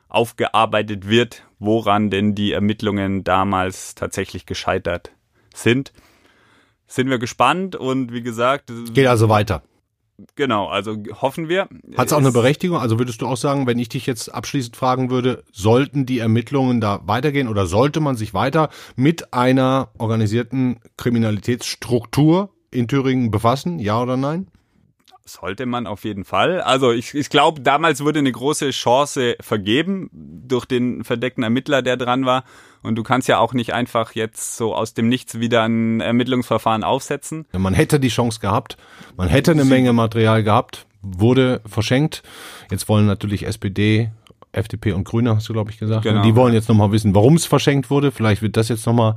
aufgearbeitet 0.09 1.07
wird, 1.07 1.43
woran 1.59 2.09
denn 2.09 2.35
die 2.35 2.51
Ermittlungen 2.51 3.23
damals 3.23 3.95
tatsächlich 3.95 4.45
gescheitert 4.45 5.11
sind. 5.53 5.91
Sind 6.87 7.09
wir 7.09 7.17
gespannt 7.17 7.75
und 7.75 8.13
wie 8.13 8.21
gesagt, 8.21 8.71
Geht 8.93 9.07
also 9.07 9.29
weiter. 9.29 9.63
Genau, 10.35 10.67
also 10.67 10.95
hoffen 11.21 11.49
wir. 11.49 11.67
Hat 11.97 12.07
es 12.07 12.13
auch 12.13 12.17
eine 12.17 12.31
Berechtigung? 12.31 12.77
Also 12.77 12.99
würdest 12.99 13.21
du 13.21 13.27
auch 13.27 13.37
sagen, 13.37 13.67
wenn 13.67 13.79
ich 13.79 13.89
dich 13.89 14.05
jetzt 14.05 14.33
abschließend 14.33 14.75
fragen 14.75 15.09
würde, 15.09 15.43
sollten 15.51 16.05
die 16.05 16.19
Ermittlungen 16.19 16.81
da 16.81 17.01
weitergehen 17.05 17.47
oder 17.47 17.65
sollte 17.65 17.99
man 17.99 18.15
sich 18.15 18.33
weiter 18.33 18.69
mit 18.95 19.33
einer 19.33 19.89
organisierten 19.97 20.79
Kriminalitätsstruktur 20.97 22.49
in 22.71 22.87
Thüringen 22.87 23.31
befassen? 23.31 23.79
Ja 23.79 24.01
oder 24.01 24.17
nein? 24.17 24.47
Sollte 25.25 25.65
man 25.65 25.87
auf 25.87 26.03
jeden 26.03 26.25
Fall. 26.25 26.59
Also 26.59 26.91
ich, 26.91 27.13
ich 27.13 27.29
glaube, 27.29 27.61
damals 27.61 28.03
wurde 28.03 28.19
eine 28.19 28.31
große 28.31 28.71
Chance 28.71 29.37
vergeben 29.39 30.09
durch 30.11 30.65
den 30.65 31.05
verdeckten 31.05 31.43
Ermittler, 31.43 31.81
der 31.81 31.95
dran 31.95 32.25
war. 32.25 32.43
Und 32.81 32.95
du 32.95 33.03
kannst 33.03 33.29
ja 33.29 33.37
auch 33.37 33.53
nicht 33.53 33.73
einfach 33.73 34.15
jetzt 34.15 34.57
so 34.57 34.75
aus 34.75 34.93
dem 34.93 35.07
Nichts 35.07 35.39
wieder 35.39 35.63
ein 35.63 36.01
Ermittlungsverfahren 36.01 36.83
aufsetzen. 36.83 37.45
Man 37.53 37.73
hätte 37.73 38.01
die 38.01 38.09
Chance 38.09 38.41
gehabt, 38.41 38.75
man 39.15 39.29
hätte 39.29 39.51
eine 39.51 39.63
Menge 39.63 39.93
Material 39.93 40.43
gehabt, 40.43 40.85
wurde 41.01 41.61
verschenkt. 41.65 42.21
Jetzt 42.69 42.89
wollen 42.89 43.05
natürlich 43.05 43.45
SPD, 43.45 44.11
FDP 44.51 44.91
und 44.91 45.05
Grüne, 45.05 45.35
hast 45.37 45.47
du, 45.47 45.53
glaube 45.53 45.71
ich, 45.71 45.79
gesagt. 45.79 46.03
Genau. 46.03 46.21
Die 46.21 46.35
wollen 46.35 46.53
jetzt 46.53 46.67
nochmal 46.67 46.91
wissen, 46.91 47.15
warum 47.15 47.35
es 47.35 47.45
verschenkt 47.45 47.89
wurde. 47.89 48.11
Vielleicht 48.11 48.41
wird 48.41 48.57
das 48.57 48.67
jetzt 48.67 48.85
nochmal 48.85 49.15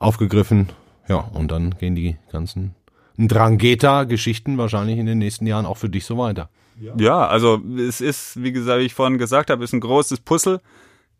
aufgegriffen. 0.00 0.70
Ja, 1.08 1.18
und 1.18 1.52
dann 1.52 1.76
gehen 1.78 1.94
die 1.94 2.16
ganzen 2.32 2.74
Drangheta-Geschichten 3.18 4.58
wahrscheinlich 4.58 4.98
in 4.98 5.06
den 5.06 5.18
nächsten 5.18 5.46
Jahren 5.46 5.66
auch 5.66 5.76
für 5.76 5.88
dich 5.88 6.04
so 6.04 6.18
weiter. 6.18 6.48
Ja, 6.96 7.26
also 7.26 7.62
es 7.78 8.00
ist, 8.00 8.42
wie 8.42 8.52
gesagt, 8.52 8.80
wie 8.80 8.86
ich 8.86 8.94
vorhin 8.94 9.18
gesagt 9.18 9.50
habe, 9.50 9.62
ist 9.62 9.72
ein 9.72 9.80
großes 9.80 10.20
Puzzle, 10.20 10.60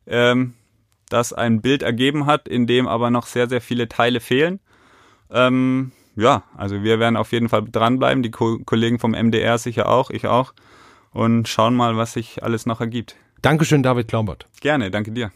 ähm, 0.07 0.55
das 1.09 1.33
ein 1.33 1.61
Bild 1.61 1.83
ergeben 1.83 2.27
hat, 2.27 2.49
in 2.49 2.67
dem 2.67 2.89
aber 2.89 3.11
noch 3.11 3.27
sehr, 3.27 3.49
sehr 3.49 3.61
viele 3.61 3.89
Teile 3.89 4.21
fehlen. 4.21 4.59
Ähm, 5.31 5.93
ja, 6.17 6.43
also 6.57 6.83
wir 6.83 6.99
werden 6.99 7.17
auf 7.17 7.33
jeden 7.33 7.49
Fall 7.49 7.65
dranbleiben, 7.71 8.23
die 8.23 8.31
Ko 8.31 8.59
Kollegen 8.65 8.99
vom 8.99 9.13
MDR 9.13 9.59
sicher 9.59 9.89
auch, 9.89 10.11
ich 10.11 10.27
auch. 10.27 10.55
Und 11.13 11.49
schauen 11.49 11.75
mal, 11.75 11.97
was 11.97 12.15
sich 12.15 12.43
alles 12.43 12.67
noch 12.67 12.81
ergibt. 12.81 13.15
Dankeschön, 13.41 13.83
David 13.83 14.09
Klaubert. 14.09 14.49
Gerne, 14.61 14.91
danke 14.91 15.13
dir. 15.13 15.31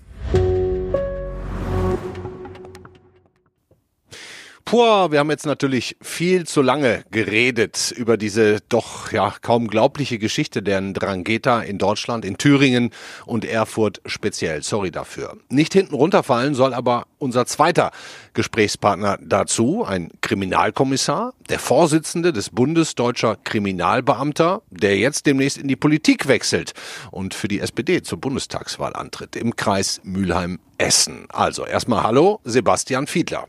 Puh, 4.71 5.11
wir 5.11 5.19
haben 5.19 5.31
jetzt 5.31 5.47
natürlich 5.47 5.97
viel 6.03 6.47
zu 6.47 6.61
lange 6.61 7.03
geredet 7.11 7.91
über 7.97 8.19
diese 8.19 8.59
doch 8.69 9.11
ja 9.13 9.33
kaum 9.41 9.69
glaubliche 9.69 10.19
Geschichte 10.19 10.63
der 10.63 10.83
Drangheta 10.93 11.63
in 11.63 11.79
Deutschland, 11.79 12.23
in 12.23 12.37
Thüringen 12.37 12.91
und 13.25 13.47
Erfurt 13.47 14.03
speziell. 14.05 14.63
Sorry 14.63 14.91
dafür. 14.91 15.39
Nicht 15.49 15.73
hinten 15.73 15.95
runterfallen 15.95 16.55
soll 16.55 16.75
aber 16.75 17.07
unser 17.17 17.47
zweiter 17.47 17.93
Gesprächspartner 18.35 19.19
dazu, 19.23 19.87
ein 19.87 20.11
Kriminalkommissar, 20.21 21.33
der 21.49 21.61
Vorsitzende 21.61 22.35
des 22.35 22.51
Bundes 22.51 22.95
deutscher 22.95 23.37
Kriminalbeamter, 23.37 24.61
der 24.69 24.99
jetzt 24.99 25.25
demnächst 25.25 25.57
in 25.57 25.69
die 25.69 25.77
Politik 25.77 26.29
wechselt 26.29 26.75
und 27.11 27.33
für 27.33 27.49
die 27.49 27.61
SPD 27.61 28.03
zur 28.03 28.21
Bundestagswahl 28.21 28.95
antritt 28.95 29.35
im 29.35 29.57
Kreis 29.57 30.03
Mülheim-Essen. 30.05 31.25
Also 31.31 31.65
erstmal 31.65 32.03
hallo, 32.03 32.41
Sebastian 32.45 33.07
Fiedler. 33.07 33.49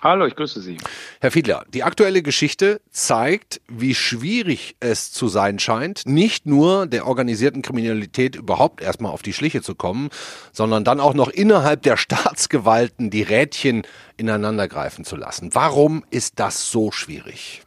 Hallo, 0.00 0.26
ich 0.26 0.36
grüße 0.36 0.60
Sie. 0.60 0.78
Herr 1.20 1.32
Fiedler, 1.32 1.64
die 1.74 1.82
aktuelle 1.82 2.22
Geschichte 2.22 2.80
zeigt, 2.88 3.60
wie 3.66 3.96
schwierig 3.96 4.76
es 4.78 5.10
zu 5.10 5.26
sein 5.26 5.58
scheint, 5.58 6.06
nicht 6.06 6.46
nur 6.46 6.86
der 6.86 7.08
organisierten 7.08 7.62
Kriminalität 7.62 8.36
überhaupt 8.36 8.80
erstmal 8.80 9.10
auf 9.10 9.22
die 9.22 9.32
Schliche 9.32 9.60
zu 9.60 9.74
kommen, 9.74 10.10
sondern 10.52 10.84
dann 10.84 11.00
auch 11.00 11.14
noch 11.14 11.28
innerhalb 11.28 11.82
der 11.82 11.96
Staatsgewalten 11.98 13.10
die 13.10 13.22
Rädchen 13.22 13.82
ineinandergreifen 14.16 15.04
zu 15.04 15.16
lassen. 15.16 15.50
Warum 15.54 16.04
ist 16.10 16.38
das 16.38 16.70
so 16.70 16.92
schwierig? 16.92 17.62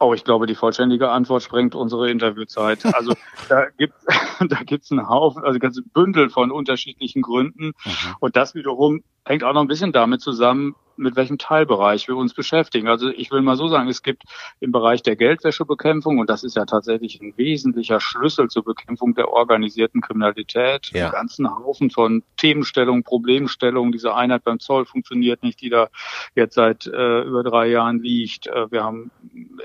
Oh, 0.00 0.12
ich 0.12 0.24
glaube, 0.24 0.46
die 0.46 0.56
vollständige 0.56 1.10
Antwort 1.10 1.42
sprengt 1.42 1.74
unsere 1.74 2.10
Interviewzeit. 2.10 2.84
Also 2.94 3.14
da 3.48 3.66
gibt 3.78 3.94
da 4.48 4.62
gibt's 4.64 4.90
einen 4.90 5.08
Haufen, 5.08 5.44
also 5.44 5.56
ein 5.56 5.60
ganzes 5.60 5.84
Bündel 5.92 6.30
von 6.30 6.50
unterschiedlichen 6.50 7.22
Gründen. 7.22 7.72
Und 8.18 8.36
das 8.36 8.54
wiederum 8.54 9.02
hängt 9.24 9.44
auch 9.44 9.52
noch 9.52 9.60
ein 9.60 9.68
bisschen 9.68 9.92
damit 9.92 10.20
zusammen, 10.20 10.74
mit 10.96 11.16
welchem 11.16 11.38
Teilbereich 11.38 12.08
wir 12.08 12.16
uns 12.16 12.34
beschäftigen. 12.34 12.88
Also 12.88 13.08
ich 13.10 13.30
will 13.30 13.42
mal 13.42 13.56
so 13.56 13.68
sagen, 13.68 13.88
es 13.88 14.02
gibt 14.02 14.22
im 14.60 14.72
Bereich 14.72 15.02
der 15.02 15.16
Geldwäschebekämpfung, 15.16 16.18
und 16.18 16.30
das 16.30 16.44
ist 16.44 16.56
ja 16.56 16.64
tatsächlich 16.64 17.20
ein 17.20 17.34
wesentlicher 17.36 18.00
Schlüssel 18.00 18.48
zur 18.48 18.64
Bekämpfung 18.64 19.14
der 19.14 19.28
organisierten 19.30 20.00
Kriminalität, 20.00 20.90
Ja. 20.92 21.04
einen 21.04 21.12
ganzen 21.12 21.50
Haufen 21.50 21.90
von 21.90 22.22
Themenstellungen, 22.36 23.02
Problemstellungen. 23.04 23.92
Diese 23.92 24.14
Einheit 24.14 24.44
beim 24.44 24.60
Zoll 24.60 24.84
funktioniert 24.86 25.42
nicht, 25.42 25.60
die 25.60 25.70
da 25.70 25.88
jetzt 26.34 26.54
seit 26.54 26.86
äh, 26.86 27.22
über 27.22 27.42
drei 27.42 27.68
Jahren 27.68 28.00
liegt. 28.00 28.46
Äh, 28.46 28.70
wir 28.70 28.84
haben 28.84 29.10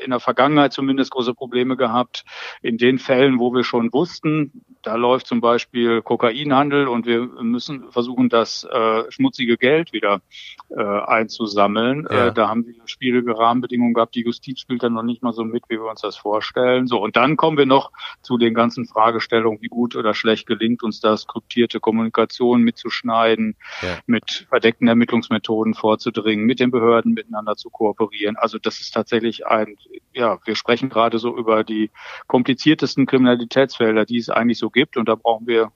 in 0.03 0.11
der 0.11 0.19
Vergangenheit 0.19 0.73
zumindest 0.73 1.11
große 1.11 1.33
Probleme 1.33 1.77
gehabt. 1.77 2.25
In 2.61 2.77
den 2.77 2.99
Fällen, 2.99 3.39
wo 3.39 3.53
wir 3.53 3.63
schon 3.63 3.91
wussten, 3.93 4.63
da 4.81 4.95
läuft 4.95 5.27
zum 5.27 5.41
Beispiel 5.41 6.01
Kokainhandel 6.01 6.87
und 6.87 7.05
wir 7.05 7.21
müssen 7.21 7.91
versuchen, 7.91 8.29
das 8.29 8.63
äh, 8.63 9.03
schmutzige 9.11 9.57
Geld 9.57 9.91
wieder 9.93 10.21
äh, 10.69 10.81
einzusammeln. 11.19 12.07
Ja. 12.09 12.27
Äh, 12.27 12.33
da 12.33 12.49
haben 12.49 12.65
wir 12.65 12.75
schwierige 12.85 13.37
Rahmenbedingungen 13.37 13.93
gehabt. 13.93 14.15
Die 14.15 14.23
Justiz 14.23 14.59
spielt 14.59 14.83
dann 14.83 14.93
noch 14.93 15.03
nicht 15.03 15.21
mal 15.21 15.33
so 15.33 15.43
mit, 15.43 15.63
wie 15.69 15.75
wir 15.75 15.89
uns 15.89 16.01
das 16.01 16.17
vorstellen. 16.17 16.87
So, 16.87 17.01
und 17.01 17.15
dann 17.15 17.37
kommen 17.37 17.57
wir 17.57 17.65
noch 17.65 17.91
zu 18.21 18.37
den 18.37 18.53
ganzen 18.53 18.85
Fragestellungen, 18.85 19.61
wie 19.61 19.67
gut 19.67 19.95
oder 19.95 20.13
schlecht 20.13 20.47
gelingt 20.47 20.83
uns 20.83 20.99
das, 20.99 21.27
kryptierte 21.27 21.79
Kommunikation 21.79 22.61
mitzuschneiden, 22.61 23.55
Ja. 23.81 23.97
mit 24.05 24.47
verdeckten 24.49 24.87
Ermittlungsmethoden 24.87 25.73
vorzudringen, 25.73 26.45
mit 26.45 26.59
den 26.59 26.71
Behörden 26.71 27.13
miteinander 27.13 27.55
zu 27.55 27.69
kooperieren. 27.69 28.37
Also 28.37 28.57
das 28.57 28.79
ist 28.79 28.93
tatsächlich 28.93 29.45
ein, 29.45 29.75
ja, 30.13 30.39
wir 30.45 30.55
sprechen 30.55 30.89
gerade 30.89 31.19
so 31.19 31.37
über 31.37 31.63
die 31.63 31.91
kompliziertesten 32.27 33.05
Kriminalitätsfelder, 33.05 34.05
die 34.05 34.17
es 34.17 34.29
eigentlich 34.29 34.57
so 34.57 34.69
gibt. 34.69 34.97
Und 34.97 35.09
da 35.09 35.15
brauchen 35.15 35.47
wir 35.47 35.71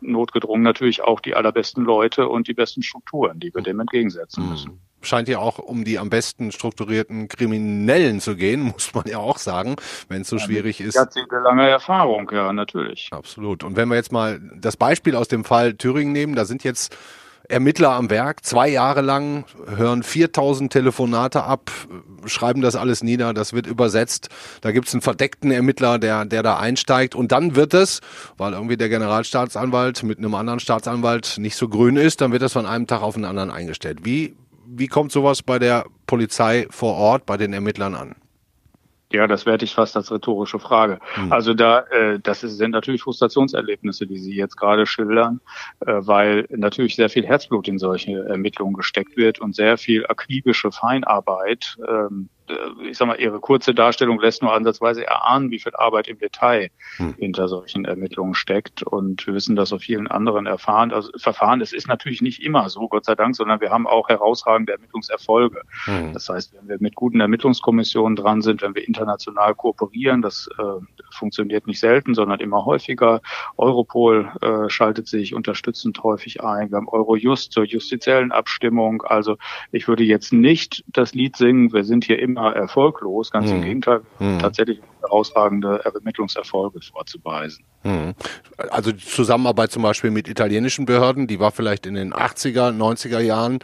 notgedrungen 0.00 0.62
natürlich 0.62 1.02
auch 1.02 1.20
die 1.20 1.34
allerbesten 1.34 1.84
Leute 1.84 2.28
und 2.28 2.48
die 2.48 2.54
besten 2.54 2.82
Strukturen, 2.82 3.38
die 3.40 3.54
wir 3.54 3.62
dem 3.62 3.80
entgegensetzen 3.80 4.48
müssen. 4.48 4.80
scheint 5.02 5.28
ja 5.28 5.38
auch 5.38 5.58
um 5.58 5.84
die 5.84 5.98
am 5.98 6.10
besten 6.10 6.52
strukturierten 6.52 7.28
Kriminellen 7.28 8.20
zu 8.20 8.36
gehen, 8.36 8.62
muss 8.72 8.92
man 8.94 9.06
ja 9.06 9.18
auch 9.18 9.38
sagen, 9.38 9.76
wenn 10.08 10.22
es 10.22 10.28
so 10.28 10.36
ja, 10.36 10.44
schwierig 10.44 10.80
ist. 10.80 10.94
Jahrzehntelange 10.94 11.68
Erfahrung, 11.68 12.30
ja, 12.32 12.52
natürlich. 12.52 13.08
Absolut. 13.12 13.64
Und 13.64 13.76
wenn 13.76 13.88
wir 13.88 13.96
jetzt 13.96 14.12
mal 14.12 14.40
das 14.56 14.76
Beispiel 14.76 15.14
aus 15.14 15.28
dem 15.28 15.44
Fall 15.44 15.74
Thüringen 15.74 16.12
nehmen, 16.12 16.34
da 16.34 16.44
sind 16.44 16.64
jetzt 16.64 16.96
Ermittler 17.50 17.90
am 17.90 18.10
Werk, 18.10 18.44
zwei 18.44 18.68
Jahre 18.68 19.00
lang, 19.00 19.44
hören 19.66 20.02
4000 20.02 20.72
Telefonate 20.72 21.42
ab, 21.42 21.70
schreiben 22.26 22.60
das 22.60 22.76
alles 22.76 23.02
nieder, 23.02 23.34
das 23.34 23.52
wird 23.52 23.66
übersetzt. 23.66 24.28
Da 24.60 24.72
gibt's 24.72 24.94
einen 24.94 25.02
verdeckten 25.02 25.50
Ermittler, 25.50 25.98
der, 25.98 26.24
der 26.24 26.42
da 26.42 26.58
einsteigt 26.58 27.14
und 27.14 27.32
dann 27.32 27.56
wird 27.56 27.74
es, 27.74 28.00
weil 28.36 28.52
irgendwie 28.52 28.76
der 28.76 28.88
Generalstaatsanwalt 28.88 30.02
mit 30.02 30.18
einem 30.18 30.34
anderen 30.34 30.60
Staatsanwalt 30.60 31.36
nicht 31.38 31.56
so 31.56 31.68
grün 31.68 31.96
ist, 31.96 32.20
dann 32.20 32.32
wird 32.32 32.42
das 32.42 32.52
von 32.52 32.66
einem 32.66 32.86
Tag 32.86 33.02
auf 33.02 33.14
den 33.14 33.24
anderen 33.24 33.50
eingestellt. 33.50 34.00
Wie, 34.04 34.36
wie 34.66 34.86
kommt 34.86 35.10
sowas 35.12 35.42
bei 35.42 35.58
der 35.58 35.84
Polizei 36.06 36.66
vor 36.70 36.94
Ort, 36.94 37.26
bei 37.26 37.36
den 37.36 37.52
Ermittlern 37.52 37.94
an? 37.94 38.14
Ja, 39.12 39.26
das 39.26 39.44
werte 39.44 39.64
ich 39.64 39.74
fast 39.74 39.96
als 39.96 40.12
rhetorische 40.12 40.60
Frage. 40.60 41.00
Mhm. 41.16 41.32
Also 41.32 41.52
da, 41.52 41.80
äh, 41.80 42.20
das 42.20 42.40
sind 42.40 42.70
natürlich 42.70 43.02
Frustrationserlebnisse, 43.02 44.06
die 44.06 44.18
Sie 44.18 44.36
jetzt 44.36 44.56
gerade 44.56 44.86
schildern, 44.86 45.40
äh, 45.80 45.94
weil 45.98 46.46
natürlich 46.50 46.94
sehr 46.94 47.08
viel 47.08 47.26
Herzblut 47.26 47.66
in 47.66 47.78
solche 47.78 48.12
Ermittlungen 48.12 48.74
gesteckt 48.74 49.16
wird 49.16 49.40
und 49.40 49.56
sehr 49.56 49.78
viel 49.78 50.06
akribische 50.06 50.70
Feinarbeit. 50.70 51.76
Ähm, 51.88 52.28
äh, 52.39 52.39
ich 52.88 52.96
sag 52.96 53.08
mal, 53.08 53.20
ihre 53.20 53.40
kurze 53.40 53.74
Darstellung 53.74 54.20
lässt 54.20 54.42
nur 54.42 54.52
ansatzweise 54.52 55.06
erahnen, 55.06 55.50
wie 55.50 55.58
viel 55.58 55.74
Arbeit 55.74 56.08
im 56.08 56.18
Detail 56.18 56.70
hm. 56.96 57.14
hinter 57.18 57.48
solchen 57.48 57.84
Ermittlungen 57.84 58.34
steckt. 58.34 58.82
Und 58.82 59.26
wir 59.26 59.34
wissen 59.34 59.56
das 59.56 59.72
auf 59.72 59.82
vielen 59.82 60.08
anderen 60.08 60.46
Erfahren, 60.46 60.92
also 60.92 61.10
Verfahren. 61.16 61.60
Es 61.60 61.72
ist 61.72 61.88
natürlich 61.88 62.22
nicht 62.22 62.42
immer 62.42 62.68
so, 62.68 62.88
Gott 62.88 63.04
sei 63.04 63.14
Dank, 63.14 63.36
sondern 63.36 63.60
wir 63.60 63.70
haben 63.70 63.86
auch 63.86 64.08
herausragende 64.08 64.72
Ermittlungserfolge. 64.72 65.62
Hm. 65.84 66.12
Das 66.12 66.28
heißt, 66.28 66.54
wenn 66.54 66.68
wir 66.68 66.76
mit 66.80 66.94
guten 66.94 67.20
Ermittlungskommissionen 67.20 68.16
dran 68.16 68.42
sind, 68.42 68.62
wenn 68.62 68.74
wir 68.74 68.86
international 68.86 69.54
kooperieren, 69.54 70.22
das 70.22 70.48
äh, 70.58 70.62
funktioniert 71.10 71.66
nicht 71.66 71.80
selten, 71.80 72.14
sondern 72.14 72.40
immer 72.40 72.64
häufiger. 72.64 73.20
Europol 73.56 74.30
äh, 74.40 74.68
schaltet 74.68 75.06
sich 75.08 75.34
unterstützend 75.34 76.02
häufig 76.02 76.42
ein. 76.42 76.70
Wir 76.70 76.76
haben 76.76 76.88
Eurojust 76.88 77.52
zur 77.52 77.64
justiziellen 77.64 78.32
Abstimmung. 78.32 79.02
Also 79.02 79.36
ich 79.72 79.88
würde 79.88 80.04
jetzt 80.04 80.32
nicht 80.32 80.84
das 80.88 81.14
Lied 81.14 81.36
singen, 81.36 81.72
wir 81.72 81.84
sind 81.84 82.04
hier 82.04 82.18
immer 82.18 82.39
immer 82.40 82.56
erfolglos, 82.56 83.30
ganz 83.30 83.48
hm. 83.48 83.56
im 83.56 83.62
Gegenteil, 83.62 84.00
hm. 84.18 84.38
tatsächlich 84.38 84.80
herausragende 85.00 85.80
Ermittlungserfolge 85.84 86.80
vorzuweisen. 86.80 87.64
Hm. 87.82 88.14
Also 88.70 88.92
Zusammenarbeit 88.92 89.70
zum 89.70 89.82
Beispiel 89.82 90.10
mit 90.10 90.28
italienischen 90.28 90.86
Behörden, 90.86 91.26
die 91.26 91.40
war 91.40 91.50
vielleicht 91.50 91.86
in 91.86 91.94
den 91.94 92.12
80er, 92.12 92.76
90er 92.76 93.20
Jahren 93.20 93.60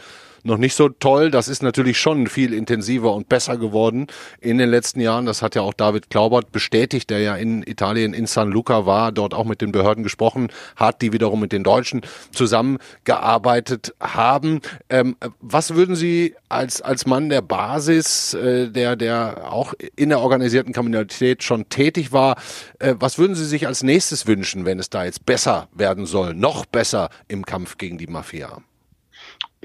noch 0.46 0.58
nicht 0.58 0.74
so 0.74 0.88
toll. 0.88 1.30
Das 1.30 1.48
ist 1.48 1.62
natürlich 1.62 1.98
schon 1.98 2.26
viel 2.26 2.54
intensiver 2.54 3.12
und 3.14 3.28
besser 3.28 3.56
geworden 3.56 4.06
in 4.40 4.58
den 4.58 4.70
letzten 4.70 5.00
Jahren. 5.00 5.26
Das 5.26 5.42
hat 5.42 5.54
ja 5.54 5.62
auch 5.62 5.74
David 5.74 6.10
Klaubert 6.10 6.52
bestätigt, 6.52 7.10
der 7.10 7.20
ja 7.20 7.36
in 7.36 7.62
Italien 7.62 8.14
in 8.14 8.26
San 8.26 8.50
Luca 8.50 8.86
war, 8.86 9.12
dort 9.12 9.34
auch 9.34 9.44
mit 9.44 9.60
den 9.60 9.72
Behörden 9.72 10.02
gesprochen 10.02 10.48
hat, 10.76 11.02
die 11.02 11.12
wiederum 11.12 11.40
mit 11.40 11.52
den 11.52 11.64
Deutschen 11.64 12.02
zusammengearbeitet 12.32 13.94
haben. 14.00 14.60
Ähm, 14.88 15.16
was 15.40 15.74
würden 15.74 15.96
Sie 15.96 16.34
als, 16.48 16.80
als 16.80 17.06
Mann 17.06 17.28
der 17.28 17.42
Basis, 17.42 18.34
äh, 18.34 18.70
der, 18.70 18.96
der 18.96 19.52
auch 19.52 19.74
in 19.96 20.08
der 20.08 20.20
organisierten 20.20 20.72
Kriminalität 20.72 21.42
schon 21.42 21.68
tätig 21.68 22.12
war, 22.12 22.36
äh, 22.78 22.94
was 22.98 23.18
würden 23.18 23.34
Sie 23.34 23.44
sich 23.44 23.66
als 23.66 23.82
nächstes 23.82 24.26
wünschen, 24.26 24.64
wenn 24.64 24.78
es 24.78 24.90
da 24.90 25.04
jetzt 25.04 25.26
besser 25.26 25.68
werden 25.72 26.06
soll, 26.06 26.34
noch 26.34 26.66
besser 26.66 27.10
im 27.28 27.44
Kampf 27.44 27.78
gegen 27.78 27.98
die 27.98 28.06
Mafia? 28.06 28.62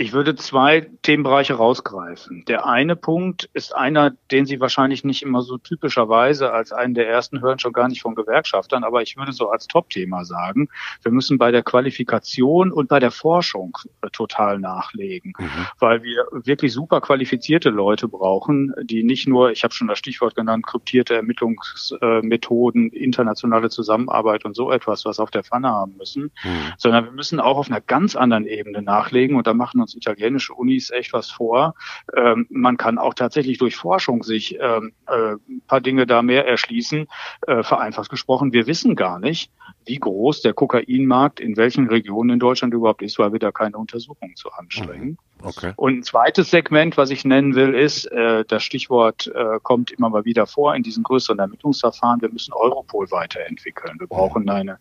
Ich 0.01 0.13
würde 0.13 0.33
zwei 0.33 0.89
Themenbereiche 1.03 1.53
rausgreifen. 1.53 2.43
Der 2.47 2.65
eine 2.65 2.95
Punkt 2.95 3.51
ist 3.53 3.75
einer, 3.75 4.09
den 4.31 4.47
Sie 4.47 4.59
wahrscheinlich 4.59 5.03
nicht 5.03 5.21
immer 5.21 5.43
so 5.43 5.59
typischerweise 5.59 6.51
als 6.51 6.71
einen 6.71 6.95
der 6.95 7.07
ersten 7.07 7.39
hören, 7.39 7.59
schon 7.59 7.71
gar 7.71 7.87
nicht 7.87 8.01
von 8.01 8.15
Gewerkschaftern, 8.15 8.83
aber 8.83 9.03
ich 9.03 9.15
würde 9.15 9.31
so 9.31 9.51
als 9.51 9.67
Top-Thema 9.67 10.25
sagen, 10.25 10.69
wir 11.03 11.11
müssen 11.11 11.37
bei 11.37 11.51
der 11.51 11.61
Qualifikation 11.61 12.71
und 12.71 12.89
bei 12.89 12.99
der 12.99 13.11
Forschung 13.11 13.77
äh, 14.01 14.09
total 14.09 14.57
nachlegen, 14.57 15.33
mhm. 15.37 15.67
weil 15.77 16.01
wir 16.01 16.25
wirklich 16.31 16.73
super 16.73 16.99
qualifizierte 16.99 17.69
Leute 17.69 18.07
brauchen, 18.07 18.73
die 18.81 19.03
nicht 19.03 19.27
nur, 19.27 19.51
ich 19.51 19.63
habe 19.63 19.75
schon 19.75 19.87
das 19.87 19.99
Stichwort 19.99 20.33
genannt, 20.33 20.65
kryptierte 20.65 21.13
Ermittlungsmethoden, 21.13 22.89
internationale 22.89 23.69
Zusammenarbeit 23.69 24.45
und 24.45 24.55
so 24.55 24.71
etwas, 24.71 25.05
was 25.05 25.19
auf 25.19 25.29
der 25.29 25.43
Pfanne 25.43 25.69
haben 25.69 25.95
müssen, 25.97 26.31
mhm. 26.43 26.73
sondern 26.79 27.05
wir 27.05 27.11
müssen 27.11 27.39
auch 27.39 27.57
auf 27.57 27.69
einer 27.69 27.81
ganz 27.81 28.15
anderen 28.15 28.47
Ebene 28.47 28.81
nachlegen 28.81 29.35
und 29.35 29.45
da 29.45 29.53
machen 29.53 29.79
uns 29.79 29.90
italienische 29.95 30.53
Unis 30.53 30.89
echt 30.89 31.13
was 31.13 31.29
vor. 31.29 31.75
Ähm, 32.15 32.47
man 32.49 32.77
kann 32.77 32.97
auch 32.97 33.13
tatsächlich 33.13 33.57
durch 33.57 33.75
Forschung 33.75 34.23
sich 34.23 34.57
ähm, 34.59 34.93
äh, 35.07 35.33
ein 35.33 35.61
paar 35.67 35.81
Dinge 35.81 36.05
da 36.05 36.21
mehr 36.21 36.47
erschließen. 36.47 37.07
Äh, 37.47 37.63
vereinfacht 37.63 38.09
gesprochen, 38.09 38.53
wir 38.53 38.67
wissen 38.67 38.95
gar 38.95 39.19
nicht, 39.19 39.51
wie 39.85 39.97
groß 39.97 40.41
der 40.41 40.53
Kokainmarkt 40.53 41.39
in 41.39 41.57
welchen 41.57 41.87
Regionen 41.87 42.31
in 42.31 42.39
Deutschland 42.39 42.73
überhaupt 42.73 43.01
ist, 43.01 43.19
weil 43.19 43.31
wir 43.31 43.39
da 43.39 43.51
keine 43.51 43.77
Untersuchungen 43.77 44.35
zu 44.35 44.51
anstrengen. 44.51 45.09
Mhm. 45.09 45.17
Okay. 45.43 45.73
Und 45.75 45.99
ein 45.99 46.03
zweites 46.03 46.51
Segment, 46.51 46.97
was 46.97 47.09
ich 47.09 47.25
nennen 47.25 47.55
will, 47.55 47.73
ist, 47.73 48.05
äh, 48.05 48.43
das 48.47 48.63
Stichwort 48.63 49.27
äh, 49.27 49.59
kommt 49.63 49.91
immer 49.91 50.09
mal 50.09 50.25
wieder 50.25 50.45
vor 50.47 50.75
in 50.75 50.83
diesen 50.83 51.03
größeren 51.03 51.39
Ermittlungsverfahren, 51.39 52.21
wir 52.21 52.29
müssen 52.29 52.53
Europol 52.53 53.09
weiterentwickeln. 53.11 53.99
Wir 53.99 54.07
brauchen 54.07 54.49
eine 54.49 54.77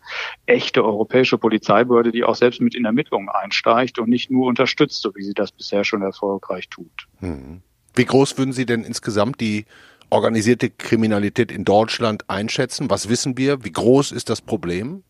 echte 0.47 0.85
europäische 0.85 1.39
Polizeibehörde, 1.39 2.13
die 2.13 2.25
auch 2.25 2.35
selbst 2.35 2.61
mit 2.61 2.75
in 2.75 2.85
Ermittlungen 2.85 3.29
einsteigt 3.29 3.99
und 3.99 4.09
nicht 4.09 4.31
nur 4.31 4.47
unterstützt, 4.47 5.03
so 5.03 5.15
wie 5.15 5.23
sie 5.23 5.35
das 5.35 5.53
bisher 5.53 5.85
schon 5.85 6.03
erfolgreich 6.03 6.69
tut. 6.69 7.09
Mhm. 7.21 7.63
Wie 7.95 8.05
groß 8.05 8.39
würden 8.39 8.53
Sie 8.53 8.67
denn 8.67 8.85
insgesamt 8.85 9.41
die 9.41 9.67
organisierte 10.11 10.71
Kriminalität 10.71 11.51
in 11.51 11.65
Deutschland 11.65 12.29
einschätzen? 12.29 12.91
Was 12.91 13.09
wissen 13.09 13.37
wir? 13.37 13.65
Wie 13.65 13.73
groß 13.73 14.13
ist 14.13 14.31
das 14.31 14.41
Problem? 14.41 15.03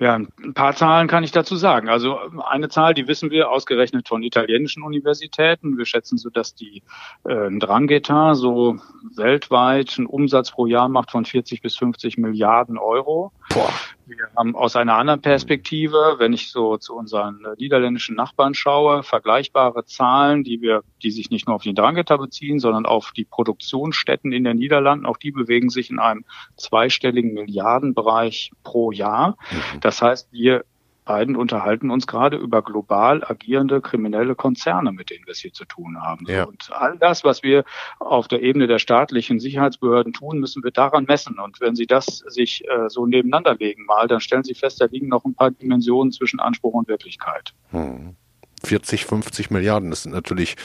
Ja, 0.00 0.14
ein 0.14 0.54
paar 0.54 0.76
Zahlen 0.76 1.08
kann 1.08 1.24
ich 1.24 1.32
dazu 1.32 1.56
sagen. 1.56 1.88
Also 1.88 2.18
eine 2.48 2.68
Zahl, 2.68 2.94
die 2.94 3.08
wissen 3.08 3.30
wir 3.30 3.50
ausgerechnet 3.50 4.06
von 4.06 4.22
italienischen 4.22 4.84
Universitäten. 4.84 5.76
Wir 5.76 5.86
schätzen 5.86 6.18
so, 6.18 6.30
dass 6.30 6.54
die 6.54 6.82
äh, 7.24 7.50
Drangheta 7.58 8.36
so 8.36 8.78
weltweit 9.16 9.94
einen 9.98 10.06
Umsatz 10.06 10.52
pro 10.52 10.66
Jahr 10.66 10.88
macht 10.88 11.10
von 11.10 11.24
40 11.24 11.62
bis 11.62 11.76
50 11.76 12.16
Milliarden 12.16 12.78
Euro. 12.78 13.32
Boah. 13.52 13.72
Wir 14.08 14.28
haben 14.36 14.56
aus 14.56 14.74
einer 14.74 14.96
anderen 14.96 15.20
Perspektive, 15.20 16.16
wenn 16.18 16.32
ich 16.32 16.50
so 16.50 16.78
zu 16.78 16.94
unseren 16.94 17.44
niederländischen 17.58 18.16
Nachbarn 18.16 18.54
schaue, 18.54 19.02
vergleichbare 19.02 19.84
Zahlen, 19.84 20.44
die 20.44 20.62
wir, 20.62 20.82
die 21.02 21.10
sich 21.10 21.30
nicht 21.30 21.46
nur 21.46 21.56
auf 21.56 21.62
die 21.62 21.74
Drangheta 21.74 22.16
beziehen, 22.16 22.58
sondern 22.58 22.86
auf 22.86 23.12
die 23.12 23.24
Produktionsstätten 23.24 24.32
in 24.32 24.44
den 24.44 24.56
Niederlanden. 24.56 25.04
Auch 25.04 25.18
die 25.18 25.30
bewegen 25.30 25.68
sich 25.68 25.90
in 25.90 25.98
einem 25.98 26.24
zweistelligen 26.56 27.34
Milliardenbereich 27.34 28.50
pro 28.62 28.92
Jahr. 28.92 29.36
Mhm. 29.50 29.80
Das 29.80 30.00
heißt, 30.00 30.32
wir 30.32 30.64
beiden 31.08 31.36
unterhalten 31.36 31.90
uns 31.90 32.06
gerade 32.06 32.36
über 32.36 32.60
global 32.62 33.24
agierende 33.24 33.80
kriminelle 33.80 34.34
Konzerne, 34.34 34.92
mit 34.92 35.08
denen 35.08 35.24
wir 35.24 35.32
es 35.32 35.38
hier 35.38 35.54
zu 35.54 35.64
tun 35.64 36.00
haben. 36.00 36.26
Ja. 36.28 36.44
Und 36.44 36.70
all 36.70 36.98
das, 36.98 37.24
was 37.24 37.42
wir 37.42 37.64
auf 37.98 38.28
der 38.28 38.42
Ebene 38.42 38.66
der 38.66 38.78
staatlichen 38.78 39.40
Sicherheitsbehörden 39.40 40.12
tun, 40.12 40.38
müssen 40.38 40.62
wir 40.62 40.70
daran 40.70 41.06
messen. 41.08 41.38
Und 41.38 41.62
wenn 41.62 41.74
Sie 41.74 41.86
das 41.86 42.18
sich 42.28 42.62
äh, 42.68 42.90
so 42.90 43.06
nebeneinander 43.06 43.56
legen 43.56 43.86
mal, 43.86 44.06
dann 44.06 44.20
stellen 44.20 44.44
Sie 44.44 44.54
fest, 44.54 44.82
da 44.82 44.84
liegen 44.84 45.08
noch 45.08 45.24
ein 45.24 45.34
paar 45.34 45.50
Dimensionen 45.50 46.12
zwischen 46.12 46.40
Anspruch 46.40 46.74
und 46.74 46.88
Wirklichkeit. 46.88 47.54
Hm. 47.70 48.14
40, 48.62 49.06
50 49.06 49.50
Milliarden. 49.50 49.88
Das 49.88 50.02
sind 50.02 50.12
natürlich 50.12 50.56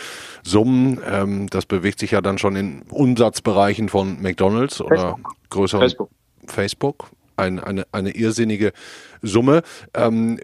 Summen. 0.44 1.00
Ähm, 1.10 1.48
das 1.50 1.66
bewegt 1.66 2.00
sich 2.00 2.12
ja 2.12 2.20
dann 2.20 2.38
schon 2.38 2.58
in 2.58 2.82
Umsatzbereichen 2.90 3.88
von 3.88 4.22
McDonalds 4.22 4.82
oder 4.82 4.98
Facebook. 4.98 5.36
größeren 5.50 5.82
Facebook. 5.82 6.10
Facebook 6.48 7.12
ein, 7.36 7.60
eine, 7.60 7.86
eine 7.92 8.12
irrsinnige 8.12 8.74
Summe. 9.22 9.64
Ähm, 9.94 10.40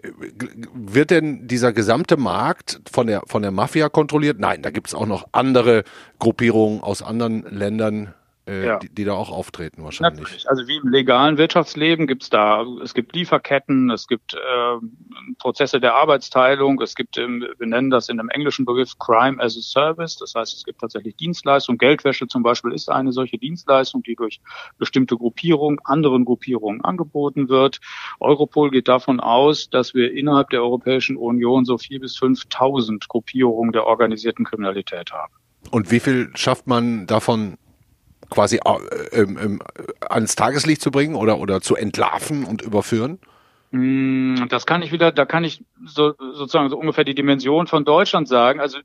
wird 0.74 1.10
denn 1.10 1.46
dieser 1.46 1.72
gesamte 1.72 2.16
Markt 2.16 2.80
von 2.90 3.06
der, 3.06 3.22
von 3.26 3.42
der 3.42 3.50
Mafia 3.50 3.88
kontrolliert? 3.88 4.38
Nein, 4.38 4.62
da 4.62 4.70
gibt 4.70 4.88
es 4.88 4.94
auch 4.94 5.06
noch 5.06 5.28
andere 5.32 5.84
Gruppierungen 6.18 6.80
aus 6.80 7.02
anderen 7.02 7.42
Ländern, 7.50 8.14
äh, 8.50 8.66
ja. 8.66 8.78
die, 8.78 8.92
die, 8.92 9.04
da 9.04 9.12
auch 9.12 9.30
auftreten 9.30 9.84
wahrscheinlich. 9.84 10.20
Natürlich. 10.20 10.50
Also 10.50 10.66
wie 10.66 10.76
im 10.76 10.88
legalen 10.88 11.38
Wirtschaftsleben 11.38 12.06
gibt 12.08 12.24
es 12.24 12.30
da, 12.30 12.64
es 12.82 12.94
gibt 12.94 13.14
Lieferketten, 13.14 13.90
es 13.90 14.08
gibt 14.08 14.34
äh, 14.34 14.38
Prozesse 15.38 15.80
der 15.80 15.94
Arbeitsteilung, 15.94 16.80
es 16.80 16.96
gibt, 16.96 17.16
wir 17.16 17.66
nennen 17.66 17.90
das 17.90 18.08
in 18.08 18.18
einem 18.18 18.28
englischen 18.28 18.64
Begriff 18.64 18.98
Crime 18.98 19.40
as 19.40 19.56
a 19.56 19.60
Service, 19.60 20.16
das 20.16 20.34
heißt 20.34 20.54
es 20.54 20.64
gibt 20.64 20.80
tatsächlich 20.80 21.16
Dienstleistungen, 21.16 21.78
Geldwäsche 21.78 22.26
zum 22.26 22.42
Beispiel 22.42 22.72
ist 22.72 22.90
eine 22.90 23.12
solche 23.12 23.38
Dienstleistung, 23.38 24.02
die 24.02 24.16
durch 24.16 24.40
bestimmte 24.78 25.16
Gruppierungen, 25.16 25.78
anderen 25.84 26.24
Gruppierungen 26.24 26.80
angeboten 26.80 27.48
wird. 27.48 27.80
Europol 28.18 28.70
geht 28.70 28.88
davon 28.88 29.20
aus, 29.20 29.70
dass 29.70 29.94
wir 29.94 30.12
innerhalb 30.12 30.50
der 30.50 30.62
Europäischen 30.62 31.16
Union 31.16 31.64
so 31.64 31.78
vier 31.78 32.00
bis 32.00 32.18
5.000 32.18 33.06
Gruppierungen 33.06 33.72
der 33.72 33.86
organisierten 33.86 34.44
Kriminalität 34.44 35.12
haben. 35.12 35.32
Und 35.70 35.90
wie 35.90 36.00
viel 36.00 36.30
schafft 36.34 36.66
man 36.66 37.06
davon 37.06 37.56
quasi 38.30 38.60
äh, 38.64 39.20
ähm, 39.20 39.60
ans 40.08 40.36
Tageslicht 40.36 40.80
zu 40.80 40.90
bringen 40.90 41.14
oder, 41.14 41.38
oder 41.38 41.60
zu 41.60 41.76
entlarven 41.76 42.44
und 42.44 42.62
überführen? 42.62 43.18
Hm, 43.72 44.46
das 44.48 44.66
kann 44.66 44.82
ich 44.82 44.92
wieder, 44.92 45.12
da 45.12 45.24
kann 45.26 45.44
ich 45.44 45.64
so, 45.84 46.14
sozusagen 46.18 46.70
so 46.70 46.78
ungefähr 46.78 47.04
die 47.04 47.14
Dimension 47.14 47.66
von 47.66 47.84
Deutschland 47.84 48.28
sagen. 48.28 48.60
Also 48.60 48.78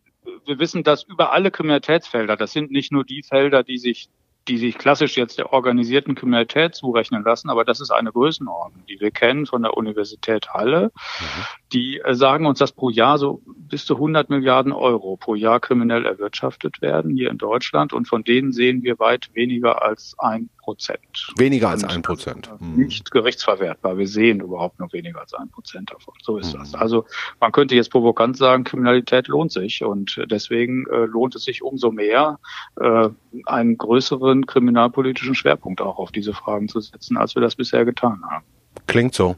wir 0.45 0.59
wissen, 0.59 0.83
dass 0.83 1.03
über 1.03 1.31
alle 1.31 1.51
Kriminalitätsfelder, 1.51 2.37
das 2.37 2.51
sind 2.51 2.71
nicht 2.71 2.91
nur 2.91 3.03
die 3.03 3.23
Felder, 3.23 3.63
die 3.63 3.77
sich 3.77 4.09
die 4.47 4.57
sich 4.57 4.77
klassisch 4.77 5.17
jetzt 5.17 5.37
der 5.37 5.53
organisierten 5.53 6.15
Kriminalität 6.15 6.75
zurechnen 6.75 7.23
lassen, 7.23 7.49
aber 7.49 7.65
das 7.65 7.81
ist 7.81 7.91
eine 7.91 8.11
Größenordnung, 8.11 8.85
die 8.85 8.99
wir 8.99 9.11
kennen 9.11 9.45
von 9.45 9.63
der 9.63 9.75
Universität 9.75 10.49
Halle. 10.53 10.91
Mhm. 11.19 11.43
Die 11.75 11.99
äh, 11.99 12.15
sagen 12.15 12.45
uns, 12.45 12.59
dass 12.59 12.71
pro 12.71 12.89
Jahr 12.89 13.17
so 13.17 13.41
bis 13.45 13.85
zu 13.85 13.95
100 13.95 14.29
Milliarden 14.29 14.71
Euro 14.71 15.17
pro 15.17 15.35
Jahr 15.35 15.59
kriminell 15.59 16.05
erwirtschaftet 16.05 16.81
werden 16.81 17.11
hier 17.11 17.29
in 17.29 17.37
Deutschland 17.37 17.91
und 17.91 18.07
von 18.07 18.23
denen 18.23 18.53
sehen 18.53 18.81
wir 18.81 18.97
weit 18.99 19.29
weniger 19.33 19.81
als 19.83 20.15
ein 20.17 20.49
Prozent. 20.57 21.33
Weniger 21.35 21.69
als 21.69 21.83
ein 21.83 22.01
Prozent. 22.01 22.49
Mhm. 22.59 22.77
Nicht 22.77 23.11
gerichtsverwertbar. 23.11 23.97
Wir 23.97 24.07
sehen 24.07 24.39
überhaupt 24.39 24.79
nur 24.79 24.91
weniger 24.93 25.19
als 25.19 25.33
ein 25.33 25.49
Prozent 25.49 25.91
davon. 25.91 26.13
So 26.21 26.37
ist 26.37 26.53
mhm. 26.53 26.59
das. 26.59 26.75
Also 26.75 27.05
man 27.41 27.51
könnte 27.51 27.75
jetzt 27.75 27.91
provokant 27.91 28.37
sagen, 28.37 28.63
Kriminalität 28.63 29.27
lohnt 29.27 29.51
sich 29.51 29.83
und 29.83 30.23
deswegen 30.31 30.85
äh, 30.87 31.05
lohnt 31.05 31.35
es 31.35 31.43
sich 31.43 31.61
umso 31.61 31.91
mehr, 31.91 32.39
äh, 32.79 33.09
einen 33.47 33.77
größeren 33.77 34.45
kriminalpolitischen 34.45 35.35
Schwerpunkt 35.35 35.81
auch 35.81 35.99
auf 35.99 36.13
diese 36.13 36.33
Fragen 36.33 36.69
zu 36.69 36.79
setzen, 36.79 37.17
als 37.17 37.35
wir 37.35 37.41
das 37.41 37.55
bisher 37.55 37.83
getan 37.83 38.23
haben. 38.29 38.45
Klingt 38.87 39.13
so. 39.13 39.35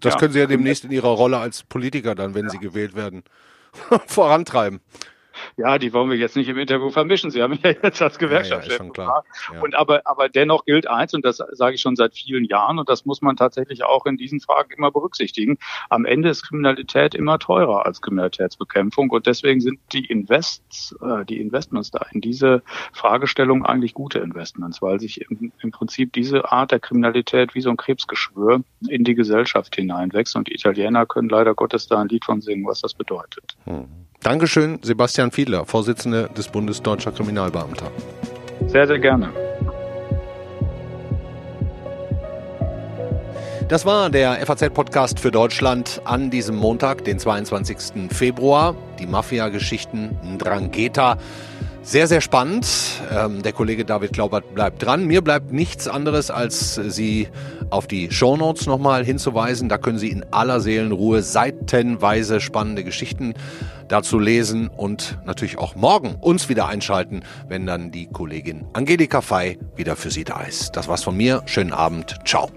Das 0.00 0.14
ja. 0.14 0.20
können 0.20 0.32
Sie 0.32 0.38
ja 0.38 0.46
demnächst 0.46 0.84
in 0.84 0.90
Ihrer 0.90 1.08
Rolle 1.08 1.38
als 1.38 1.62
Politiker 1.62 2.14
dann, 2.14 2.34
wenn 2.34 2.46
ja. 2.46 2.50
Sie 2.50 2.58
gewählt 2.58 2.94
werden, 2.94 3.24
vorantreiben 4.06 4.80
ja, 5.56 5.78
die 5.78 5.92
wollen 5.92 6.10
wir 6.10 6.16
jetzt 6.16 6.36
nicht 6.36 6.48
im 6.48 6.58
Interview 6.58 6.90
vermischen. 6.90 7.30
Sie 7.30 7.42
haben 7.42 7.58
ja 7.62 7.70
jetzt 7.82 8.02
als 8.02 8.18
Gewerkschaftschef. 8.18 8.80
Ja, 8.96 9.04
ja, 9.04 9.22
ja. 9.54 9.60
Und 9.60 9.74
aber, 9.74 10.02
aber 10.04 10.28
dennoch 10.28 10.64
gilt 10.64 10.88
eins, 10.88 11.14
und 11.14 11.24
das 11.24 11.42
sage 11.52 11.74
ich 11.74 11.80
schon 11.80 11.96
seit 11.96 12.14
vielen 12.14 12.44
Jahren, 12.44 12.78
und 12.78 12.88
das 12.88 13.04
muss 13.04 13.22
man 13.22 13.36
tatsächlich 13.36 13.84
auch 13.84 14.06
in 14.06 14.16
diesen 14.16 14.40
Fragen 14.40 14.72
immer 14.76 14.90
berücksichtigen. 14.90 15.58
Am 15.90 16.04
Ende 16.04 16.28
ist 16.28 16.42
Kriminalität 16.42 17.14
immer 17.14 17.38
teurer 17.38 17.86
als 17.86 18.02
Kriminalitätsbekämpfung. 18.02 19.10
Und 19.10 19.26
deswegen 19.26 19.60
sind 19.60 19.78
die 19.92 20.04
Invests, 20.04 20.94
äh, 21.02 21.24
die 21.24 21.40
Investments 21.40 21.90
da 21.90 22.06
in 22.12 22.20
diese 22.20 22.62
Fragestellung 22.92 23.64
eigentlich 23.64 23.94
gute 23.94 24.18
Investments, 24.18 24.82
weil 24.82 25.00
sich 25.00 25.20
im, 25.22 25.52
im 25.60 25.70
Prinzip 25.70 26.12
diese 26.12 26.50
Art 26.50 26.72
der 26.72 26.80
Kriminalität 26.80 27.54
wie 27.54 27.60
so 27.60 27.70
ein 27.70 27.76
Krebsgeschwür 27.76 28.62
in 28.88 29.04
die 29.04 29.14
Gesellschaft 29.14 29.74
hineinwächst. 29.76 30.36
Und 30.36 30.48
die 30.48 30.54
Italiener 30.54 31.06
können 31.06 31.28
leider 31.28 31.54
Gottes 31.54 31.86
da 31.86 32.00
ein 32.00 32.08
Lied 32.08 32.24
von 32.24 32.40
singen, 32.40 32.66
was 32.66 32.80
das 32.80 32.94
bedeutet. 32.94 33.56
Hm. 33.64 33.86
Dankeschön, 34.26 34.80
Sebastian 34.82 35.30
Fiedler, 35.30 35.64
Vorsitzender 35.64 36.28
des 36.28 36.48
Bundes 36.48 36.82
Deutscher 36.82 37.12
Kriminalbeamter. 37.12 37.92
Sehr, 38.66 38.84
sehr 38.84 38.98
gerne. 38.98 39.30
Das 43.68 43.86
war 43.86 44.10
der 44.10 44.44
FAZ-Podcast 44.44 45.20
für 45.20 45.30
Deutschland 45.30 46.02
an 46.04 46.30
diesem 46.30 46.56
Montag, 46.56 47.04
den 47.04 47.20
22. 47.20 48.10
Februar. 48.10 48.74
Die 48.98 49.06
Mafia-Geschichten 49.06 50.18
Drangheta. 50.38 51.18
Sehr, 51.86 52.08
sehr 52.08 52.20
spannend. 52.20 52.66
Ähm, 53.12 53.44
der 53.44 53.52
Kollege 53.52 53.84
David 53.84 54.12
Glaubert 54.12 54.52
bleibt 54.56 54.84
dran. 54.84 55.06
Mir 55.06 55.22
bleibt 55.22 55.52
nichts 55.52 55.86
anderes, 55.86 56.32
als 56.32 56.74
Sie 56.74 57.28
auf 57.70 57.86
die 57.86 58.10
Shownotes 58.10 58.66
nochmal 58.66 59.04
hinzuweisen. 59.04 59.68
Da 59.68 59.78
können 59.78 59.96
Sie 59.96 60.10
in 60.10 60.24
aller 60.32 60.58
Seelenruhe 60.58 61.22
seitenweise 61.22 62.40
spannende 62.40 62.82
Geschichten 62.82 63.34
dazu 63.86 64.18
lesen 64.18 64.66
und 64.66 65.16
natürlich 65.26 65.58
auch 65.58 65.76
morgen 65.76 66.16
uns 66.16 66.48
wieder 66.48 66.66
einschalten, 66.66 67.20
wenn 67.46 67.66
dann 67.66 67.92
die 67.92 68.08
Kollegin 68.08 68.66
Angelika 68.72 69.20
Fey 69.20 69.56
wieder 69.76 69.94
für 69.94 70.10
Sie 70.10 70.24
da 70.24 70.40
ist. 70.40 70.74
Das 70.74 70.88
war's 70.88 71.04
von 71.04 71.16
mir. 71.16 71.42
Schönen 71.46 71.72
Abend. 71.72 72.16
Ciao. 72.24 72.50